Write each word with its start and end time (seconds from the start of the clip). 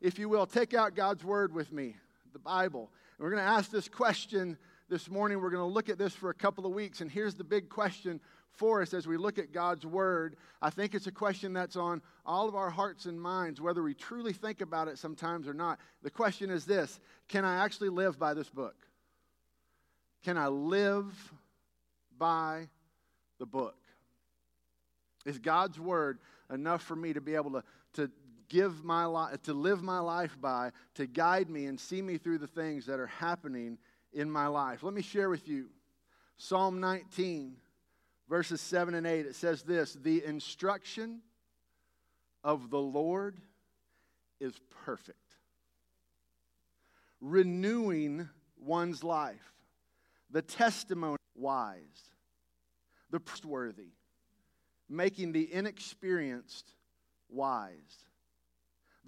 if 0.00 0.18
you 0.18 0.28
will, 0.28 0.46
take 0.46 0.74
out 0.74 0.94
God's 0.94 1.24
Word 1.24 1.52
with 1.52 1.72
me, 1.72 1.96
the 2.32 2.38
Bible. 2.38 2.90
And 3.18 3.24
we're 3.24 3.30
going 3.30 3.42
to 3.42 3.48
ask 3.48 3.70
this 3.70 3.88
question 3.88 4.56
this 4.88 5.10
morning. 5.10 5.40
We're 5.40 5.50
going 5.50 5.68
to 5.68 5.74
look 5.74 5.88
at 5.88 5.98
this 5.98 6.14
for 6.14 6.30
a 6.30 6.34
couple 6.34 6.66
of 6.66 6.72
weeks. 6.72 7.00
And 7.00 7.10
here's 7.10 7.34
the 7.34 7.44
big 7.44 7.68
question 7.68 8.20
for 8.52 8.82
us 8.82 8.94
as 8.94 9.06
we 9.06 9.16
look 9.16 9.38
at 9.38 9.52
God's 9.52 9.84
Word. 9.84 10.36
I 10.62 10.70
think 10.70 10.94
it's 10.94 11.06
a 11.06 11.12
question 11.12 11.52
that's 11.52 11.76
on 11.76 12.02
all 12.24 12.48
of 12.48 12.54
our 12.54 12.70
hearts 12.70 13.06
and 13.06 13.20
minds, 13.20 13.60
whether 13.60 13.82
we 13.82 13.94
truly 13.94 14.32
think 14.32 14.60
about 14.60 14.88
it 14.88 14.98
sometimes 14.98 15.48
or 15.48 15.54
not. 15.54 15.78
The 16.02 16.10
question 16.10 16.50
is 16.50 16.64
this 16.64 17.00
Can 17.28 17.44
I 17.44 17.64
actually 17.64 17.90
live 17.90 18.18
by 18.18 18.34
this 18.34 18.48
book? 18.48 18.76
Can 20.24 20.36
I 20.36 20.48
live 20.48 21.32
by 22.18 22.68
the 23.38 23.46
book? 23.46 23.76
Is 25.24 25.38
God's 25.38 25.78
Word 25.78 26.18
enough 26.52 26.82
for 26.82 26.96
me 26.96 27.12
to 27.12 27.20
be 27.20 27.34
able 27.34 27.50
to, 27.52 27.64
to 27.94 28.10
give 28.48 28.84
my 28.84 29.04
life, 29.04 29.42
to 29.42 29.52
live 29.52 29.82
my 29.82 29.98
life 29.98 30.36
by, 30.40 30.72
to 30.94 31.06
guide 31.06 31.50
me 31.50 31.66
and 31.66 31.78
see 31.78 32.02
me 32.02 32.18
through 32.18 32.38
the 32.38 32.46
things 32.46 32.86
that 32.86 33.00
are 33.00 33.06
happening 33.06 33.78
in 34.12 34.30
my 34.30 34.46
life? 34.46 34.82
Let 34.82 34.94
me 34.94 35.02
share 35.02 35.30
with 35.30 35.48
you 35.48 35.68
Psalm 36.36 36.80
19 36.80 37.56
verses 38.28 38.60
7 38.60 38.94
and 38.94 39.06
8, 39.06 39.26
it 39.26 39.34
says 39.34 39.62
this 39.62 39.94
The 39.94 40.24
instruction 40.24 41.20
of 42.44 42.70
the 42.70 42.80
Lord 42.80 43.40
is 44.40 44.54
perfect, 44.84 45.36
renewing 47.20 48.28
one's 48.60 49.02
life. 49.02 49.54
The 50.30 50.42
testimony 50.42 51.16
wise, 51.34 52.10
the 53.10 53.18
trustworthy, 53.18 53.92
making 54.88 55.32
the 55.32 55.52
inexperienced 55.52 56.74
wise. 57.30 58.04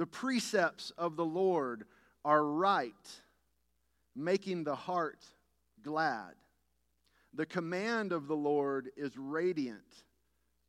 The 0.00 0.06
precepts 0.06 0.92
of 0.96 1.16
the 1.16 1.26
Lord 1.26 1.84
are 2.24 2.42
right, 2.42 2.94
making 4.16 4.64
the 4.64 4.74
heart 4.74 5.22
glad. 5.82 6.32
The 7.34 7.44
command 7.44 8.10
of 8.12 8.26
the 8.26 8.34
Lord 8.34 8.88
is 8.96 9.14
radiant, 9.18 9.84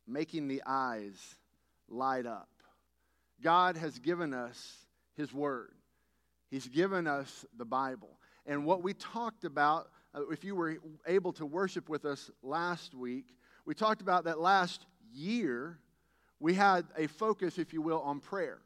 making 0.06 0.48
the 0.48 0.62
eyes 0.66 1.16
light 1.88 2.26
up. 2.26 2.50
God 3.40 3.78
has 3.78 3.98
given 3.98 4.34
us 4.34 4.84
His 5.16 5.32
Word, 5.32 5.72
He's 6.50 6.68
given 6.68 7.06
us 7.06 7.46
the 7.56 7.64
Bible. 7.64 8.18
And 8.44 8.66
what 8.66 8.82
we 8.82 8.92
talked 8.92 9.44
about, 9.44 9.88
uh, 10.14 10.28
if 10.28 10.44
you 10.44 10.54
were 10.54 10.76
able 11.06 11.32
to 11.32 11.46
worship 11.46 11.88
with 11.88 12.04
us 12.04 12.30
last 12.42 12.94
week, 12.94 13.34
we 13.64 13.74
talked 13.74 14.02
about 14.02 14.24
that 14.24 14.40
last 14.40 14.84
year 15.10 15.78
we 16.38 16.52
had 16.52 16.84
a 16.98 17.06
focus, 17.06 17.56
if 17.56 17.72
you 17.72 17.80
will, 17.80 18.02
on 18.02 18.20
prayer. 18.20 18.60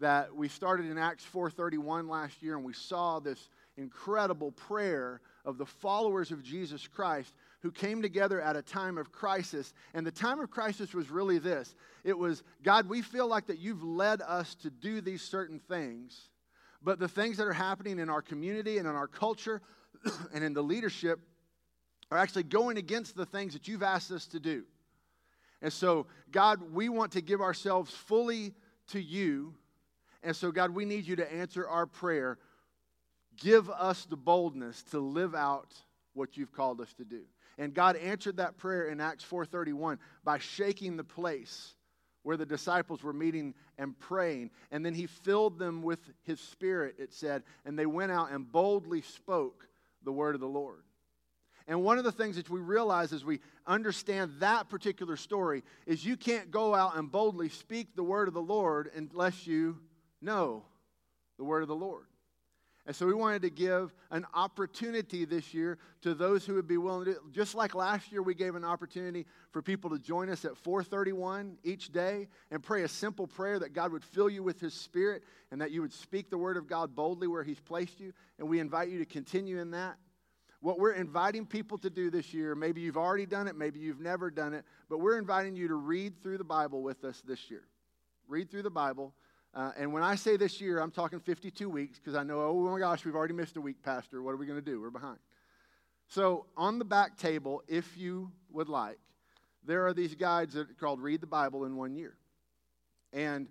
That 0.00 0.34
we 0.34 0.48
started 0.48 0.86
in 0.86 0.98
Acts 0.98 1.24
4:31 1.24 2.08
last 2.08 2.42
year, 2.42 2.56
and 2.56 2.64
we 2.64 2.72
saw 2.72 3.20
this 3.20 3.48
incredible 3.76 4.52
prayer 4.52 5.20
of 5.44 5.58
the 5.58 5.66
followers 5.66 6.30
of 6.30 6.42
Jesus 6.42 6.86
Christ 6.86 7.34
who 7.60 7.70
came 7.70 8.02
together 8.02 8.40
at 8.40 8.56
a 8.56 8.62
time 8.62 8.98
of 8.98 9.12
crisis. 9.12 9.72
And 9.94 10.06
the 10.06 10.12
time 10.12 10.40
of 10.40 10.50
crisis 10.50 10.94
was 10.94 11.10
really 11.10 11.38
this 11.38 11.74
it 12.04 12.18
was, 12.18 12.42
God, 12.62 12.88
we 12.88 13.02
feel 13.02 13.26
like 13.26 13.46
that 13.46 13.58
you've 13.58 13.82
led 13.82 14.20
us 14.20 14.54
to 14.56 14.70
do 14.70 15.00
these 15.00 15.22
certain 15.22 15.58
things, 15.58 16.28
but 16.82 16.98
the 16.98 17.08
things 17.08 17.36
that 17.38 17.46
are 17.46 17.52
happening 17.52 17.98
in 17.98 18.10
our 18.10 18.22
community 18.22 18.78
and 18.78 18.86
in 18.86 18.94
our 18.94 19.08
culture 19.08 19.62
and 20.34 20.44
in 20.44 20.52
the 20.52 20.62
leadership 20.62 21.20
are 22.10 22.18
actually 22.18 22.42
going 22.42 22.76
against 22.76 23.16
the 23.16 23.26
things 23.26 23.54
that 23.54 23.66
you've 23.66 23.82
asked 23.82 24.10
us 24.10 24.26
to 24.26 24.40
do. 24.40 24.64
And 25.62 25.72
so, 25.72 26.06
God, 26.30 26.60
we 26.72 26.90
want 26.90 27.12
to 27.12 27.22
give 27.22 27.40
ourselves 27.40 27.90
fully 27.90 28.52
to 28.88 29.00
you. 29.00 29.54
And 30.24 30.34
so, 30.34 30.50
God, 30.50 30.70
we 30.70 30.84
need 30.84 31.06
you 31.06 31.16
to 31.16 31.32
answer 31.32 31.68
our 31.68 31.86
prayer 31.86 32.38
Give 33.36 33.68
us 33.70 34.04
the 34.04 34.16
boldness 34.16 34.82
to 34.90 35.00
live 35.00 35.34
out 35.34 35.74
what 36.12 36.36
you've 36.36 36.52
called 36.52 36.80
us 36.80 36.92
to 36.94 37.04
do. 37.04 37.22
And 37.58 37.74
God 37.74 37.96
answered 37.96 38.36
that 38.36 38.56
prayer 38.56 38.88
in 38.88 39.00
Acts 39.00 39.24
4:31 39.24 39.98
by 40.22 40.38
shaking 40.38 40.96
the 40.96 41.04
place 41.04 41.74
where 42.22 42.36
the 42.36 42.46
disciples 42.46 43.02
were 43.02 43.12
meeting 43.12 43.54
and 43.76 43.98
praying. 43.98 44.50
And 44.70 44.84
then 44.84 44.94
he 44.94 45.06
filled 45.06 45.58
them 45.58 45.82
with 45.82 46.00
his 46.22 46.40
spirit, 46.40 46.96
it 46.98 47.12
said, 47.12 47.42
and 47.64 47.78
they 47.78 47.86
went 47.86 48.12
out 48.12 48.30
and 48.30 48.50
boldly 48.50 49.02
spoke 49.02 49.68
the 50.02 50.12
word 50.12 50.34
of 50.34 50.40
the 50.40 50.48
Lord. 50.48 50.84
And 51.66 51.82
one 51.82 51.98
of 51.98 52.04
the 52.04 52.12
things 52.12 52.36
that 52.36 52.50
we 52.50 52.60
realize 52.60 53.12
as 53.12 53.24
we 53.24 53.40
understand 53.66 54.34
that 54.40 54.68
particular 54.68 55.16
story 55.16 55.64
is 55.86 56.04
you 56.04 56.16
can't 56.16 56.50
go 56.50 56.74
out 56.74 56.96
and 56.96 57.10
boldly 57.10 57.48
speak 57.48 57.94
the 57.94 58.02
word 58.02 58.28
of 58.28 58.34
the 58.34 58.42
Lord 58.42 58.90
unless 58.94 59.46
you 59.46 59.80
know 60.24 60.64
the 61.36 61.44
word 61.44 61.62
of 61.62 61.68
the 61.68 61.76
Lord. 61.76 62.06
And 62.86 62.94
so 62.94 63.06
we 63.06 63.14
wanted 63.14 63.40
to 63.42 63.50
give 63.50 63.94
an 64.10 64.26
opportunity 64.34 65.24
this 65.24 65.54
year 65.54 65.78
to 66.02 66.12
those 66.12 66.44
who 66.44 66.54
would 66.54 66.68
be 66.68 66.76
willing 66.76 67.06
to, 67.06 67.16
just 67.32 67.54
like 67.54 67.74
last 67.74 68.12
year 68.12 68.22
we 68.22 68.34
gave 68.34 68.56
an 68.56 68.64
opportunity 68.64 69.24
for 69.52 69.62
people 69.62 69.88
to 69.90 69.98
join 69.98 70.28
us 70.28 70.44
at 70.44 70.54
431 70.58 71.56
each 71.64 71.92
day 71.92 72.28
and 72.50 72.62
pray 72.62 72.82
a 72.82 72.88
simple 72.88 73.26
prayer 73.26 73.58
that 73.58 73.72
God 73.72 73.90
would 73.90 74.04
fill 74.04 74.28
you 74.28 74.42
with 74.42 74.60
his 74.60 74.74
spirit 74.74 75.22
and 75.50 75.62
that 75.62 75.70
you 75.70 75.80
would 75.80 75.94
speak 75.94 76.28
the 76.28 76.36
word 76.36 76.58
of 76.58 76.66
God 76.66 76.94
boldly 76.94 77.26
where 77.26 77.42
he's 77.42 77.60
placed 77.60 78.00
you. 78.00 78.12
And 78.38 78.48
we 78.48 78.60
invite 78.60 78.90
you 78.90 78.98
to 78.98 79.06
continue 79.06 79.60
in 79.60 79.70
that. 79.70 79.96
What 80.60 80.78
we're 80.78 80.92
inviting 80.92 81.46
people 81.46 81.78
to 81.78 81.90
do 81.90 82.10
this 82.10 82.34
year, 82.34 82.54
maybe 82.54 82.82
you've 82.82 82.98
already 82.98 83.26
done 83.26 83.48
it, 83.48 83.56
maybe 83.56 83.80
you've 83.80 84.00
never 84.00 84.30
done 84.30 84.52
it, 84.52 84.64
but 84.90 84.98
we're 84.98 85.18
inviting 85.18 85.56
you 85.56 85.68
to 85.68 85.74
read 85.74 86.22
through 86.22 86.38
the 86.38 86.44
Bible 86.44 86.82
with 86.82 87.02
us 87.04 87.22
this 87.26 87.50
year. 87.50 87.62
Read 88.28 88.50
through 88.50 88.62
the 88.62 88.70
Bible 88.70 89.14
uh, 89.54 89.70
and 89.76 89.92
when 89.92 90.02
I 90.02 90.16
say 90.16 90.36
this 90.36 90.60
year, 90.60 90.80
I'm 90.80 90.90
talking 90.90 91.20
52 91.20 91.70
weeks 91.70 91.98
because 91.98 92.16
I 92.16 92.24
know, 92.24 92.40
oh 92.40 92.70
my 92.70 92.78
gosh, 92.80 93.04
we've 93.04 93.14
already 93.14 93.34
missed 93.34 93.56
a 93.56 93.60
week, 93.60 93.82
Pastor. 93.82 94.20
What 94.20 94.32
are 94.32 94.36
we 94.36 94.46
going 94.46 94.58
to 94.58 94.64
do? 94.64 94.80
We're 94.80 94.90
behind. 94.90 95.18
So, 96.08 96.46
on 96.56 96.78
the 96.78 96.84
back 96.84 97.16
table, 97.16 97.62
if 97.68 97.96
you 97.96 98.30
would 98.50 98.68
like, 98.68 98.98
there 99.64 99.86
are 99.86 99.94
these 99.94 100.14
guides 100.14 100.54
that 100.54 100.70
are 100.70 100.74
called 100.74 101.00
Read 101.00 101.20
the 101.20 101.26
Bible 101.26 101.64
in 101.64 101.76
One 101.76 101.94
Year. 101.94 102.16
And 103.12 103.48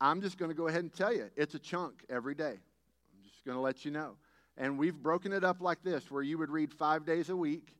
I'm 0.00 0.20
just 0.20 0.38
going 0.38 0.50
to 0.50 0.56
go 0.56 0.66
ahead 0.66 0.82
and 0.82 0.92
tell 0.92 1.14
you, 1.14 1.30
it's 1.36 1.54
a 1.54 1.58
chunk 1.58 2.04
every 2.10 2.34
day. 2.34 2.44
I'm 2.52 3.22
just 3.22 3.44
going 3.44 3.56
to 3.56 3.60
let 3.60 3.84
you 3.84 3.90
know. 3.90 4.16
And 4.56 4.78
we've 4.78 4.94
broken 4.94 5.32
it 5.32 5.44
up 5.44 5.60
like 5.60 5.82
this 5.82 6.10
where 6.10 6.22
you 6.22 6.36
would 6.38 6.50
read 6.50 6.72
five 6.72 7.06
days 7.06 7.30
a 7.30 7.36
week. 7.36 7.76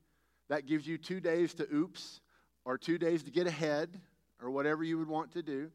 That 0.48 0.66
gives 0.66 0.86
you 0.86 0.96
two 0.96 1.20
days 1.20 1.54
to 1.54 1.66
oops 1.74 2.20
or 2.64 2.78
two 2.78 2.98
days 2.98 3.22
to 3.24 3.30
get 3.30 3.46
ahead 3.46 4.00
or 4.40 4.50
whatever 4.50 4.84
you 4.84 4.96
would 4.98 5.08
want 5.08 5.32
to 5.32 5.42
do. 5.42 5.70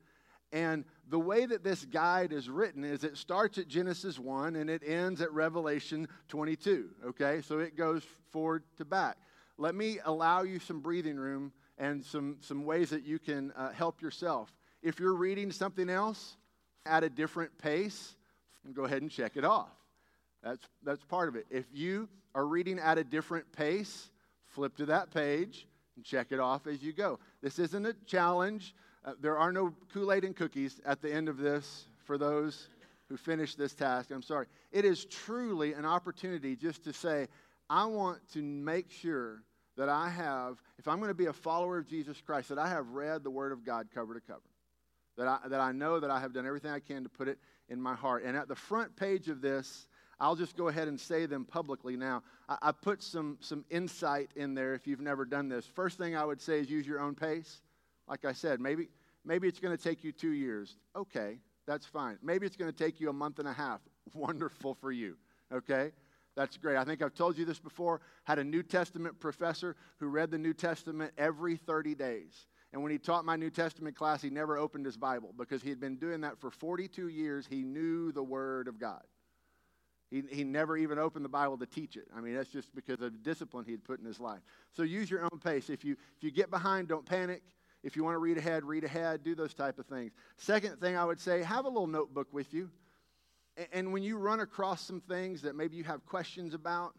And 0.51 0.85
the 1.07 1.19
way 1.19 1.45
that 1.45 1.63
this 1.63 1.85
guide 1.85 2.33
is 2.33 2.49
written 2.49 2.83
is 2.83 3.03
it 3.03 3.17
starts 3.17 3.57
at 3.57 3.67
Genesis 3.67 4.17
1 4.17 4.55
and 4.55 4.69
it 4.69 4.81
ends 4.85 5.21
at 5.21 5.31
Revelation 5.31 6.07
22. 6.27 6.89
Okay? 7.07 7.41
So 7.41 7.59
it 7.59 7.75
goes 7.75 8.03
forward 8.31 8.63
to 8.77 8.85
back. 8.85 9.17
Let 9.57 9.75
me 9.75 9.99
allow 10.05 10.43
you 10.43 10.59
some 10.59 10.79
breathing 10.79 11.17
room 11.17 11.51
and 11.77 12.03
some, 12.03 12.37
some 12.41 12.65
ways 12.65 12.89
that 12.89 13.03
you 13.03 13.19
can 13.19 13.51
uh, 13.55 13.71
help 13.71 14.01
yourself. 14.01 14.53
If 14.81 14.99
you're 14.99 15.15
reading 15.15 15.51
something 15.51 15.89
else 15.89 16.37
at 16.85 17.03
a 17.03 17.09
different 17.09 17.57
pace, 17.57 18.15
go 18.73 18.85
ahead 18.85 19.01
and 19.01 19.11
check 19.11 19.35
it 19.35 19.43
off. 19.43 19.69
That's, 20.43 20.65
that's 20.83 21.03
part 21.03 21.29
of 21.29 21.35
it. 21.35 21.45
If 21.49 21.65
you 21.73 22.07
are 22.33 22.45
reading 22.45 22.79
at 22.79 22.97
a 22.97 23.03
different 23.03 23.51
pace, 23.51 24.09
flip 24.47 24.77
to 24.77 24.85
that 24.87 25.11
page 25.11 25.67
and 25.95 26.05
check 26.05 26.27
it 26.31 26.39
off 26.39 26.67
as 26.67 26.81
you 26.81 26.93
go. 26.93 27.19
This 27.41 27.59
isn't 27.59 27.85
a 27.85 27.93
challenge. 28.05 28.73
Uh, 29.05 29.13
there 29.21 29.37
are 29.37 29.51
no 29.51 29.73
Kool 29.93 30.11
Aid 30.11 30.25
and 30.25 30.35
cookies 30.35 30.81
at 30.85 31.01
the 31.01 31.13
end 31.13 31.29
of 31.29 31.37
this 31.37 31.87
for 32.03 32.17
those 32.17 32.69
who 33.07 33.17
finish 33.17 33.55
this 33.55 33.73
task. 33.73 34.11
I'm 34.11 34.21
sorry. 34.21 34.47
It 34.71 34.85
is 34.85 35.05
truly 35.05 35.73
an 35.73 35.85
opportunity 35.85 36.55
just 36.55 36.83
to 36.83 36.93
say, 36.93 37.27
I 37.69 37.85
want 37.85 38.19
to 38.33 38.41
make 38.41 38.91
sure 38.91 39.43
that 39.77 39.89
I 39.89 40.09
have, 40.09 40.61
if 40.77 40.87
I'm 40.87 40.97
going 40.97 41.09
to 41.09 41.15
be 41.15 41.27
a 41.27 41.33
follower 41.33 41.77
of 41.77 41.87
Jesus 41.87 42.19
Christ, 42.21 42.49
that 42.49 42.59
I 42.59 42.67
have 42.67 42.89
read 42.89 43.23
the 43.23 43.29
Word 43.29 43.51
of 43.51 43.63
God 43.63 43.87
cover 43.93 44.13
to 44.13 44.19
cover. 44.19 44.41
That 45.17 45.27
I, 45.27 45.47
that 45.47 45.59
I 45.59 45.71
know 45.71 45.99
that 45.99 46.09
I 46.09 46.19
have 46.19 46.33
done 46.33 46.45
everything 46.45 46.71
I 46.71 46.79
can 46.79 47.03
to 47.03 47.09
put 47.09 47.27
it 47.27 47.39
in 47.69 47.81
my 47.81 47.95
heart. 47.95 48.23
And 48.23 48.35
at 48.35 48.47
the 48.47 48.55
front 48.55 48.95
page 48.95 49.29
of 49.29 49.41
this, 49.41 49.87
I'll 50.19 50.35
just 50.35 50.57
go 50.57 50.67
ahead 50.67 50.87
and 50.87 50.99
say 50.99 51.25
them 51.25 51.45
publicly 51.45 51.95
now. 51.95 52.23
I, 52.47 52.57
I 52.61 52.71
put 52.71 53.01
some, 53.01 53.37
some 53.39 53.63
insight 53.69 54.29
in 54.35 54.53
there 54.53 54.73
if 54.73 54.85
you've 54.85 54.99
never 54.99 55.25
done 55.25 55.47
this. 55.49 55.65
First 55.65 55.97
thing 55.97 56.15
I 56.15 56.25
would 56.25 56.41
say 56.41 56.59
is 56.59 56.69
use 56.69 56.85
your 56.85 56.99
own 56.99 57.15
pace. 57.15 57.61
Like 58.09 58.25
I 58.25 58.33
said, 58.33 58.59
maybe, 58.59 58.89
maybe 59.23 59.47
it's 59.47 59.59
going 59.59 59.75
to 59.75 59.81
take 59.81 60.03
you 60.03 60.11
two 60.11 60.31
years. 60.31 60.77
Okay, 60.95 61.39
that's 61.67 61.85
fine. 61.85 62.17
Maybe 62.23 62.45
it's 62.45 62.55
going 62.55 62.71
to 62.71 62.77
take 62.77 62.99
you 62.99 63.09
a 63.09 63.13
month 63.13 63.39
and 63.39 63.47
a 63.47 63.53
half. 63.53 63.79
Wonderful 64.13 64.73
for 64.73 64.91
you. 64.91 65.15
Okay? 65.53 65.91
That's 66.35 66.57
great. 66.57 66.77
I 66.77 66.83
think 66.83 67.01
I've 67.01 67.13
told 67.13 67.37
you 67.37 67.45
this 67.45 67.59
before. 67.59 68.01
Had 68.23 68.39
a 68.39 68.43
New 68.43 68.63
Testament 68.63 69.19
professor 69.19 69.75
who 69.99 70.07
read 70.07 70.31
the 70.31 70.37
New 70.37 70.53
Testament 70.53 71.11
every 71.17 71.57
30 71.57 71.95
days. 71.95 72.47
And 72.71 72.81
when 72.81 72.91
he 72.91 72.97
taught 72.97 73.25
my 73.25 73.35
New 73.35 73.49
Testament 73.49 73.95
class, 73.95 74.21
he 74.21 74.29
never 74.29 74.57
opened 74.57 74.85
his 74.85 74.97
Bible 74.97 75.33
because 75.37 75.61
he 75.61 75.69
had 75.69 75.79
been 75.79 75.97
doing 75.97 76.21
that 76.21 76.39
for 76.39 76.51
42 76.51 77.07
years. 77.07 77.47
He 77.49 77.63
knew 77.63 78.11
the 78.11 78.23
Word 78.23 78.67
of 78.67 78.79
God. 78.79 79.03
He, 80.11 80.23
he 80.31 80.43
never 80.43 80.75
even 80.75 80.97
opened 80.97 81.23
the 81.23 81.29
Bible 81.29 81.57
to 81.57 81.65
teach 81.67 81.95
it. 81.95 82.07
I 82.15 82.21
mean, 82.21 82.35
that's 82.35 82.49
just 82.49 82.73
because 82.73 83.01
of 83.01 83.11
the 83.11 83.19
discipline 83.19 83.65
he 83.65 83.71
had 83.71 83.83
put 83.83 83.99
in 83.99 84.05
his 84.05 84.19
life. 84.19 84.39
So 84.71 84.83
use 84.83 85.09
your 85.09 85.23
own 85.23 85.39
pace. 85.43 85.69
If 85.69 85.85
you, 85.85 85.95
if 86.17 86.23
you 86.23 86.31
get 86.31 86.49
behind, 86.49 86.87
don't 86.87 87.05
panic. 87.05 87.43
If 87.83 87.95
you 87.95 88.03
want 88.03 88.15
to 88.15 88.19
read 88.19 88.37
ahead, 88.37 88.65
read 88.65 88.83
ahead, 88.83 89.23
do 89.23 89.35
those 89.35 89.53
type 89.53 89.79
of 89.79 89.85
things. 89.85 90.11
Second 90.37 90.79
thing 90.81 90.97
I 90.97 91.05
would 91.05 91.19
say, 91.19 91.43
have 91.43 91.65
a 91.65 91.69
little 91.69 91.87
notebook 91.87 92.27
with 92.33 92.53
you. 92.53 92.69
And 93.73 93.91
when 93.93 94.03
you 94.03 94.17
run 94.17 94.39
across 94.39 94.81
some 94.81 95.01
things 95.01 95.41
that 95.41 95.55
maybe 95.55 95.75
you 95.75 95.83
have 95.83 96.05
questions 96.05 96.53
about, 96.53 96.93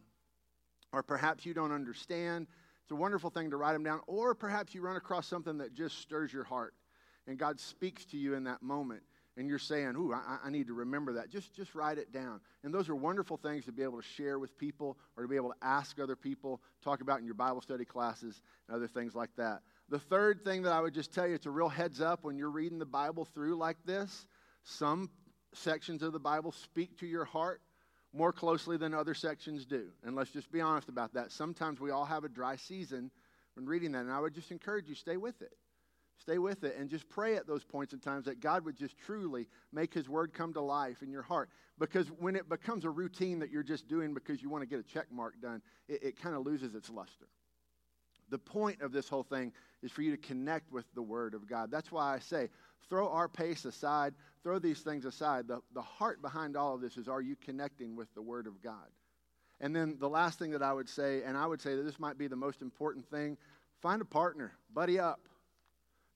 or 0.93 1.03
perhaps 1.03 1.47
you 1.47 1.55
don't 1.55 1.73
understand, 1.73 2.47
it's 2.82 2.91
a 2.91 2.97
wonderful 2.97 3.31
thing 3.31 3.50
to 3.50 3.56
write 3.56 3.75
them 3.75 3.85
down. 3.85 4.00
Or 4.06 4.35
perhaps 4.35 4.75
you 4.75 4.82
run 4.82 4.97
across 4.97 5.27
something 5.27 5.59
that 5.59 5.75
just 5.75 5.99
stirs 5.99 6.32
your 6.32 6.44
heart, 6.44 6.75
and 7.27 7.38
God 7.38 7.61
speaks 7.61 8.05
to 8.06 8.17
you 8.17 8.35
in 8.35 8.44
that 8.44 8.62
moment, 8.62 9.03
and 9.40 9.48
you're 9.48 9.58
saying, 9.58 9.94
Ooh, 9.96 10.12
I, 10.12 10.37
I 10.44 10.50
need 10.50 10.66
to 10.66 10.75
remember 10.75 11.14
that. 11.14 11.31
Just, 11.31 11.56
just 11.56 11.75
write 11.75 11.96
it 11.96 12.12
down. 12.12 12.40
And 12.62 12.75
those 12.75 12.90
are 12.90 12.94
wonderful 12.94 13.38
things 13.38 13.64
to 13.64 13.72
be 13.72 13.82
able 13.82 13.96
to 13.96 14.06
share 14.06 14.38
with 14.38 14.56
people 14.58 14.98
or 15.16 15.22
to 15.22 15.28
be 15.28 15.37
able 15.37 15.48
to 15.48 15.56
ask 15.62 15.98
other 15.98 16.14
people, 16.14 16.60
talk 16.84 17.00
about 17.00 17.20
in 17.20 17.25
your 17.25 17.34
Bible 17.34 17.62
study 17.62 17.87
classes, 17.87 18.42
and 18.69 18.76
other 18.76 18.87
things 18.87 19.14
like 19.14 19.31
that. 19.38 19.62
The 19.88 19.98
third 19.98 20.44
thing 20.44 20.60
that 20.62 20.75
I 20.75 20.81
would 20.82 20.92
just 20.92 21.14
tell 21.14 21.26
you, 21.26 21.34
it's 21.34 21.46
a 21.46 21.50
real 21.50 21.70
heads 21.70 22.02
up 22.02 22.22
when 22.22 22.37
you're 22.37 22.50
reading 22.50 22.78
the 22.78 22.84
Bible 22.84 23.25
through 23.25 23.56
like 23.56 23.78
this. 23.87 24.26
Some 24.62 25.08
sections 25.54 26.02
of 26.02 26.12
the 26.12 26.20
Bible 26.20 26.52
speak 26.52 26.98
to 26.98 27.06
your 27.06 27.25
heart 27.25 27.62
more 28.12 28.34
closely 28.34 28.76
than 28.76 28.93
other 28.93 29.14
sections 29.14 29.64
do. 29.64 29.86
And 30.04 30.14
let's 30.14 30.31
just 30.31 30.52
be 30.52 30.60
honest 30.60 30.90
about 30.90 31.14
that. 31.14 31.32
Sometimes 31.32 31.81
we 31.81 31.90
all 31.90 32.04
have 32.04 32.25
a 32.25 32.28
dry 32.28 32.56
season 32.56 33.10
when 33.54 33.64
reading 33.64 33.93
that. 33.93 34.00
And 34.00 34.12
I 34.12 34.20
would 34.20 34.34
just 34.34 34.50
encourage 34.50 34.86
you, 34.86 34.94
stay 34.94 35.16
with 35.16 35.40
it. 35.40 35.54
Stay 36.20 36.38
with 36.38 36.64
it 36.64 36.76
and 36.78 36.90
just 36.90 37.08
pray 37.08 37.37
at 37.37 37.46
those 37.46 37.64
points 37.64 37.94
and 37.94 38.02
times 38.02 38.26
that 38.26 38.40
God 38.40 38.64
would 38.67 38.76
just 38.76 38.96
truly 38.99 39.49
make 39.72 39.94
His 39.94 40.08
word 40.08 40.34
come 40.34 40.52
to 40.52 40.61
life 40.61 41.02
in 41.02 41.11
your 41.11 41.22
heart. 41.22 41.49
Because 41.78 42.08
when 42.19 42.37
it 42.37 42.49
becomes 42.49 42.84
a 42.84 42.90
routine 42.90 43.38
that 43.38 43.50
you're 43.50 43.62
just 43.62 43.88
doing 43.88 44.12
because 44.12 44.43
you 44.43 44.50
want 44.50 44.62
to 44.62 44.69
get 44.69 44.78
a 44.78 44.82
check 44.82 45.06
mark 45.11 45.40
done, 45.40 45.62
it, 45.88 46.02
it 46.02 46.20
kind 46.20 46.37
of 46.37 46.44
loses 46.44 46.75
its 46.75 46.90
luster. 46.90 47.26
The 48.28 48.38
point 48.38 48.82
of 48.82 48.93
this 48.93 49.08
whole 49.08 49.22
thing 49.22 49.52
is 49.82 49.90
for 49.90 50.02
you 50.02 50.11
to 50.11 50.17
connect 50.19 50.70
with 50.70 50.84
the 50.94 51.02
Word 51.02 51.32
of 51.32 51.49
God. 51.49 51.70
That's 51.70 51.90
why 51.90 52.14
I 52.14 52.19
say, 52.19 52.50
throw 52.90 53.08
our 53.08 53.28
pace 53.28 53.64
aside, 53.64 54.14
throw 54.43 54.58
these 54.58 54.81
things 54.81 55.06
aside. 55.06 55.49
The, 55.49 55.61
the 55.72 55.82
heart 55.82 56.20
behind 56.20 56.55
all 56.55 56.75
of 56.75 56.82
this 56.82 56.99
is 56.99 57.08
are 57.08 57.22
you 57.22 57.34
connecting 57.34 57.96
with 57.96 58.12
the 58.14 58.22
Word 58.22 58.46
of 58.46 58.62
God? 58.62 58.88
And 59.58 59.75
then 59.75 59.96
the 59.99 60.08
last 60.08 60.38
thing 60.38 60.50
that 60.50 60.62
I 60.62 60.72
would 60.72 60.88
say, 60.88 61.22
and 61.22 61.37
I 61.37 61.46
would 61.46 61.62
say 61.62 61.76
that 61.76 61.82
this 61.82 61.99
might 61.99 62.19
be 62.19 62.28
the 62.28 62.37
most 62.37 62.61
important 62.61 63.08
thing 63.11 63.38
find 63.81 64.02
a 64.02 64.05
partner, 64.05 64.52
buddy 64.75 64.99
up. 64.99 65.20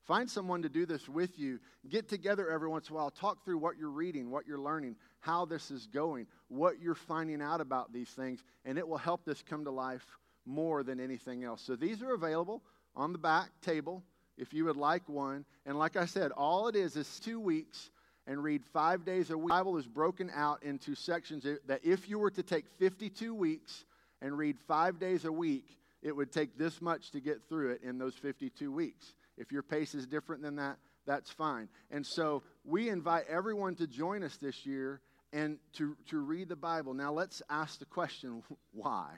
Find 0.05 0.29
someone 0.29 0.61
to 0.61 0.69
do 0.69 0.85
this 0.85 1.09
with 1.09 1.39
you. 1.39 1.59
Get 1.89 2.07
together 2.07 2.49
every 2.49 2.69
once 2.69 2.89
in 2.89 2.93
a 2.93 2.97
while. 2.97 3.09
Talk 3.09 3.43
through 3.43 3.57
what 3.57 3.77
you're 3.77 3.89
reading, 3.89 4.29
what 4.29 4.45
you're 4.45 4.59
learning, 4.59 4.95
how 5.19 5.45
this 5.45 5.71
is 5.71 5.87
going, 5.87 6.27
what 6.47 6.79
you're 6.79 6.93
finding 6.93 7.41
out 7.41 7.59
about 7.59 7.91
these 7.91 8.09
things, 8.09 8.43
and 8.65 8.77
it 8.77 8.87
will 8.87 8.97
help 8.97 9.25
this 9.25 9.41
come 9.41 9.63
to 9.65 9.71
life 9.71 10.05
more 10.45 10.83
than 10.83 10.99
anything 10.99 11.43
else. 11.43 11.61
So 11.61 11.75
these 11.75 12.03
are 12.03 12.13
available 12.13 12.61
on 12.95 13.13
the 13.13 13.17
back 13.17 13.49
table 13.61 14.03
if 14.37 14.53
you 14.53 14.65
would 14.65 14.77
like 14.77 15.07
one. 15.09 15.43
And 15.65 15.79
like 15.79 15.95
I 15.95 16.05
said, 16.05 16.31
all 16.31 16.67
it 16.67 16.75
is 16.75 16.95
is 16.95 17.19
two 17.19 17.39
weeks 17.39 17.89
and 18.27 18.43
read 18.43 18.63
five 18.63 19.05
days 19.05 19.31
a 19.31 19.37
week. 19.37 19.47
The 19.47 19.55
Bible 19.55 19.77
is 19.77 19.87
broken 19.87 20.31
out 20.35 20.61
into 20.61 20.93
sections 20.93 21.45
that 21.65 21.83
if 21.83 22.09
you 22.09 22.19
were 22.19 22.31
to 22.31 22.43
take 22.43 22.65
52 22.77 23.33
weeks 23.33 23.85
and 24.21 24.37
read 24.37 24.59
five 24.67 24.99
days 24.99 25.25
a 25.25 25.31
week, 25.31 25.79
it 26.01 26.15
would 26.15 26.31
take 26.31 26.57
this 26.57 26.81
much 26.81 27.11
to 27.11 27.19
get 27.19 27.41
through 27.49 27.71
it 27.71 27.81
in 27.83 27.97
those 27.97 28.13
52 28.13 28.71
weeks. 28.71 29.13
If 29.37 29.51
your 29.51 29.63
pace 29.63 29.95
is 29.95 30.07
different 30.07 30.41
than 30.41 30.55
that, 30.57 30.77
that's 31.05 31.29
fine. 31.29 31.69
And 31.91 32.05
so 32.05 32.43
we 32.63 32.89
invite 32.89 33.25
everyone 33.29 33.75
to 33.75 33.87
join 33.87 34.23
us 34.23 34.37
this 34.37 34.65
year 34.65 35.01
and 35.33 35.57
to, 35.73 35.95
to 36.09 36.19
read 36.19 36.49
the 36.49 36.55
Bible. 36.55 36.93
Now 36.93 37.11
let's 37.11 37.41
ask 37.49 37.79
the 37.79 37.85
question 37.85 38.41
why? 38.73 39.09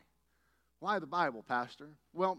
Why 0.80 1.00
the 1.00 1.08
Bible, 1.08 1.44
Pastor? 1.48 1.90
Well, 2.14 2.38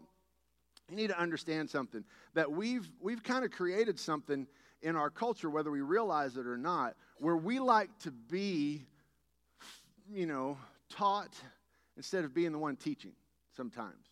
you 0.91 0.97
need 0.97 1.09
to 1.09 1.19
understand 1.19 1.71
something 1.71 2.05
that 2.35 2.51
we've, 2.51 2.89
we've 3.01 3.23
kind 3.23 3.45
of 3.45 3.51
created 3.51 3.99
something 3.99 4.47
in 4.83 4.97
our 4.97 5.11
culture, 5.11 5.51
whether 5.51 5.71
we 5.71 5.81
realize 5.81 6.37
it 6.37 6.47
or 6.47 6.57
not, 6.57 6.95
where 7.19 7.37
we 7.37 7.59
like 7.59 7.91
to 8.01 8.11
be, 8.11 8.85
you 10.11 10.27
know, 10.27 10.57
taught 10.89 11.35
instead 11.97 12.25
of 12.25 12.33
being 12.33 12.53
the 12.53 12.59
one 12.59 12.77
teaching 12.77 13.13
sometimes. 13.57 14.08